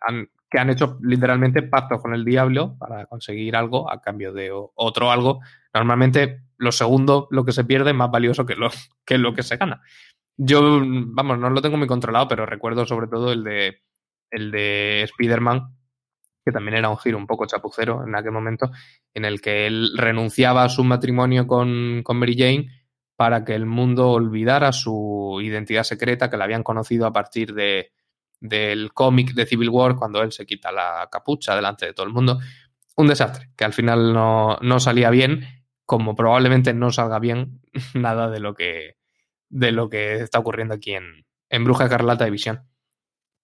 [0.50, 5.10] que han hecho literalmente pactos con el diablo para conseguir algo a cambio de otro
[5.10, 5.40] algo.
[5.72, 8.70] Normalmente lo segundo, lo que se pierde, es más valioso que lo
[9.04, 9.82] que, lo que se gana.
[10.36, 13.82] Yo, vamos, no lo tengo muy controlado, pero recuerdo sobre todo el de,
[14.30, 15.74] el de Spider-Man,
[16.44, 18.70] que también era un giro un poco chapucero en aquel momento,
[19.14, 22.68] en el que él renunciaba a su matrimonio con, con Mary Jane
[23.16, 27.92] para que el mundo olvidara su identidad secreta que la habían conocido a partir de,
[28.40, 32.12] del cómic de Civil War cuando él se quita la capucha delante de todo el
[32.12, 32.38] mundo.
[32.96, 35.44] Un desastre, que al final no, salía bien,
[35.84, 37.60] como probablemente no salga bien
[37.94, 38.95] nada de lo que,
[39.56, 42.60] de lo que está ocurriendo aquí en, en Bruja Carlata de Visión.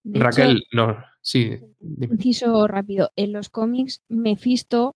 [0.05, 1.59] Raquel, no, sí.
[1.79, 3.11] Inciso rápido.
[3.15, 4.95] En los cómics, Mephisto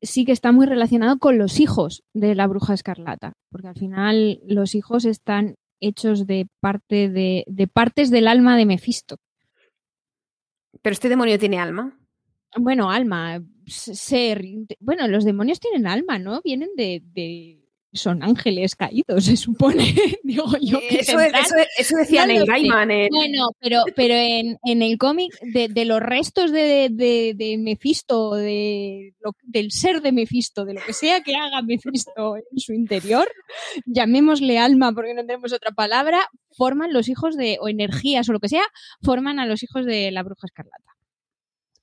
[0.00, 4.40] sí que está muy relacionado con los hijos de la Bruja Escarlata, porque al final
[4.46, 9.16] los hijos están hechos de parte de, de partes del alma de Mefisto.
[10.80, 11.96] Pero este demonio tiene alma.
[12.56, 14.44] Bueno, alma, ser.
[14.80, 16.40] Bueno, los demonios tienen alma, ¿no?
[16.42, 17.61] Vienen de,
[17.92, 19.94] son ángeles caídos, se supone.
[20.22, 21.18] Digo yo que eso,
[21.78, 22.88] eso, decían en Gaiman.
[23.10, 29.70] Bueno, pero, pero en, el cómic de, los restos de, de, de Mephisto, de, del
[29.70, 33.28] ser de Mephisto, de lo que sea que haga Mephisto en su interior,
[33.84, 36.20] llamémosle alma porque no tenemos otra palabra,
[36.56, 38.64] forman los hijos de, o energías o lo que sea,
[39.02, 40.92] forman a los hijos de la bruja escarlata.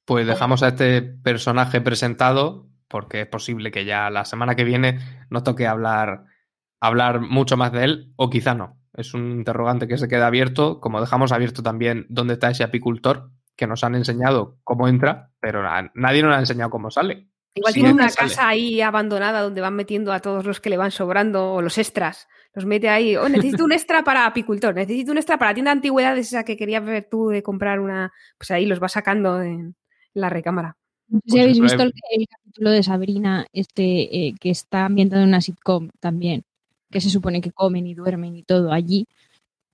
[0.05, 4.99] Pues dejamos a este personaje presentado porque es posible que ya la semana que viene
[5.29, 6.25] nos toque hablar,
[6.81, 8.77] hablar mucho más de él, o quizá no.
[8.93, 13.31] Es un interrogante que se queda abierto, como dejamos abierto también dónde está ese apicultor,
[13.55, 15.61] que nos han enseñado cómo entra, pero
[15.93, 17.29] nadie nos ha enseñado cómo sale.
[17.55, 20.91] Igual tiene una casa ahí abandonada donde van metiendo a todos los que le van
[20.91, 22.27] sobrando o los extras.
[22.53, 23.15] Los mete ahí.
[23.15, 26.57] Oh, necesito un extra para apicultor, necesito un extra para tienda de antigüedades, esa que
[26.57, 28.13] querías ver tú de comprar una.
[28.37, 29.75] Pues ahí los va sacando en
[30.13, 30.77] la recámara.
[31.09, 31.93] No sé si habéis visto el,
[32.27, 36.43] capítulo de Sabrina, este eh, que está ambientado en una sitcom también,
[36.91, 39.07] que se supone que comen y duermen y todo allí.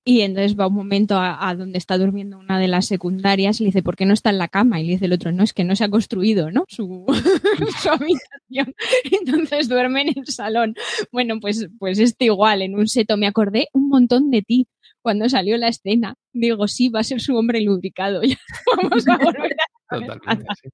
[0.08, 3.70] Y entonces va un momento a, donde está durmiendo una de las secundarias y le
[3.70, 4.80] dice, ¿por qué no está en la cama?
[4.80, 6.64] Y le dice el otro, no, es que no se ha construido, ¿no?
[6.68, 7.06] Su,
[7.90, 8.76] habitación.
[9.26, 10.76] Entonces duerme en el salón.
[11.12, 14.68] Bueno, pues, pues este igual, en un seto me acordé un montón de ti
[15.02, 16.14] cuando salió la escena.
[16.34, 18.22] Digo, sí, va a ser su hombre lubricado.
[18.30, 18.38] Ya
[18.78, 20.00] vamos a volver a...
[20.00, 20.70] Totalmente,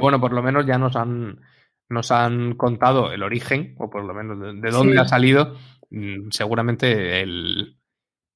[0.00, 1.40] bueno, por lo menos ya nos han,
[1.88, 5.56] nos han contado el origen, o por lo menos de, dónde ha salido,
[5.90, 7.76] mm, seguramente el,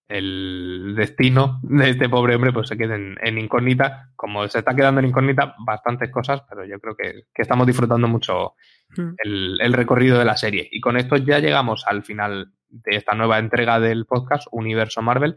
[0.09, 4.11] el, destino de este pobre hombre pues se quede en, incógnita.
[4.17, 8.55] Como se está quedando en incógnita bastantes cosas, pero yo creo que, estamos disfrutando mucho
[8.97, 9.15] hmm.
[9.25, 10.69] el, el, recorrido de la serie.
[10.71, 15.37] Y con esto ya llegamos al final de esta nueva entrega del podcast Universo Marvel.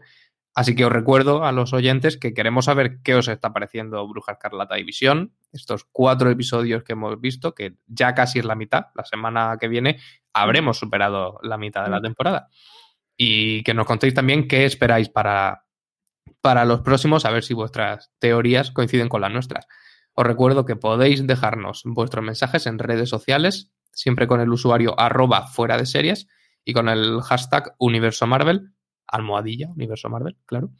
[0.54, 4.32] Así que os recuerdo a los oyentes que queremos saber qué os está pareciendo Bruja
[4.32, 8.86] Escarlata y Visión, estos cuatro episodios que hemos visto, que ya casi es la mitad,
[8.94, 10.00] la semana que viene
[10.32, 12.02] habremos superado la mitad de la mm.
[12.02, 12.48] temporada.
[13.16, 15.66] Y que nos contéis también qué esperáis para,
[16.40, 19.66] para los próximos, a ver si vuestras teorías coinciden con las nuestras.
[20.14, 25.46] Os recuerdo que podéis dejarnos vuestros mensajes en redes sociales, siempre con el usuario arroba
[25.46, 26.28] fuera de series
[26.64, 28.72] y con el hashtag Universo Marvel
[29.12, 30.70] almohadilla, Universo Marvel, claro.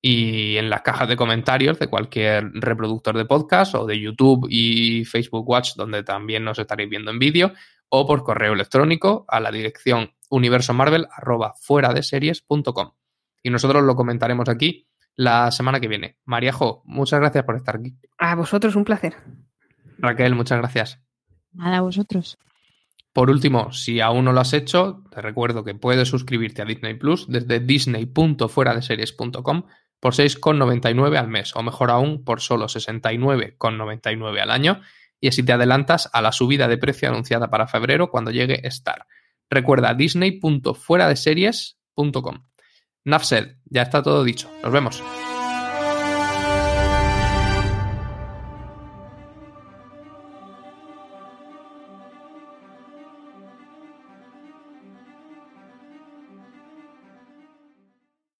[0.00, 5.04] Y en las cajas de comentarios de cualquier reproductor de podcast o de YouTube y
[5.04, 7.52] Facebook Watch, donde también nos estaréis viendo en vídeo,
[7.88, 12.90] o por correo electrónico a la dirección universomarvel.fueradeseries.com.
[13.42, 14.86] Y nosotros lo comentaremos aquí
[15.16, 16.18] la semana que viene.
[16.24, 17.96] Mariajo, muchas gracias por estar aquí.
[18.18, 19.16] A vosotros, un placer.
[19.98, 21.00] Raquel, muchas gracias.
[21.52, 22.36] Nada, a vosotros.
[23.12, 26.94] Por último, si aún no lo has hecho, te recuerdo que puedes suscribirte a Disney
[26.94, 29.64] Plus desde disney.fueradeseries.com
[30.00, 34.80] por 6,99 al mes, o mejor aún, por solo 69,99 al año,
[35.20, 39.06] y así te adelantas a la subida de precio anunciada para febrero cuando llegue Star.
[39.50, 42.44] Recuerda disney.fueradeseries.com.
[43.04, 44.50] Nafsed, ya está todo dicho.
[44.62, 45.02] Nos vemos.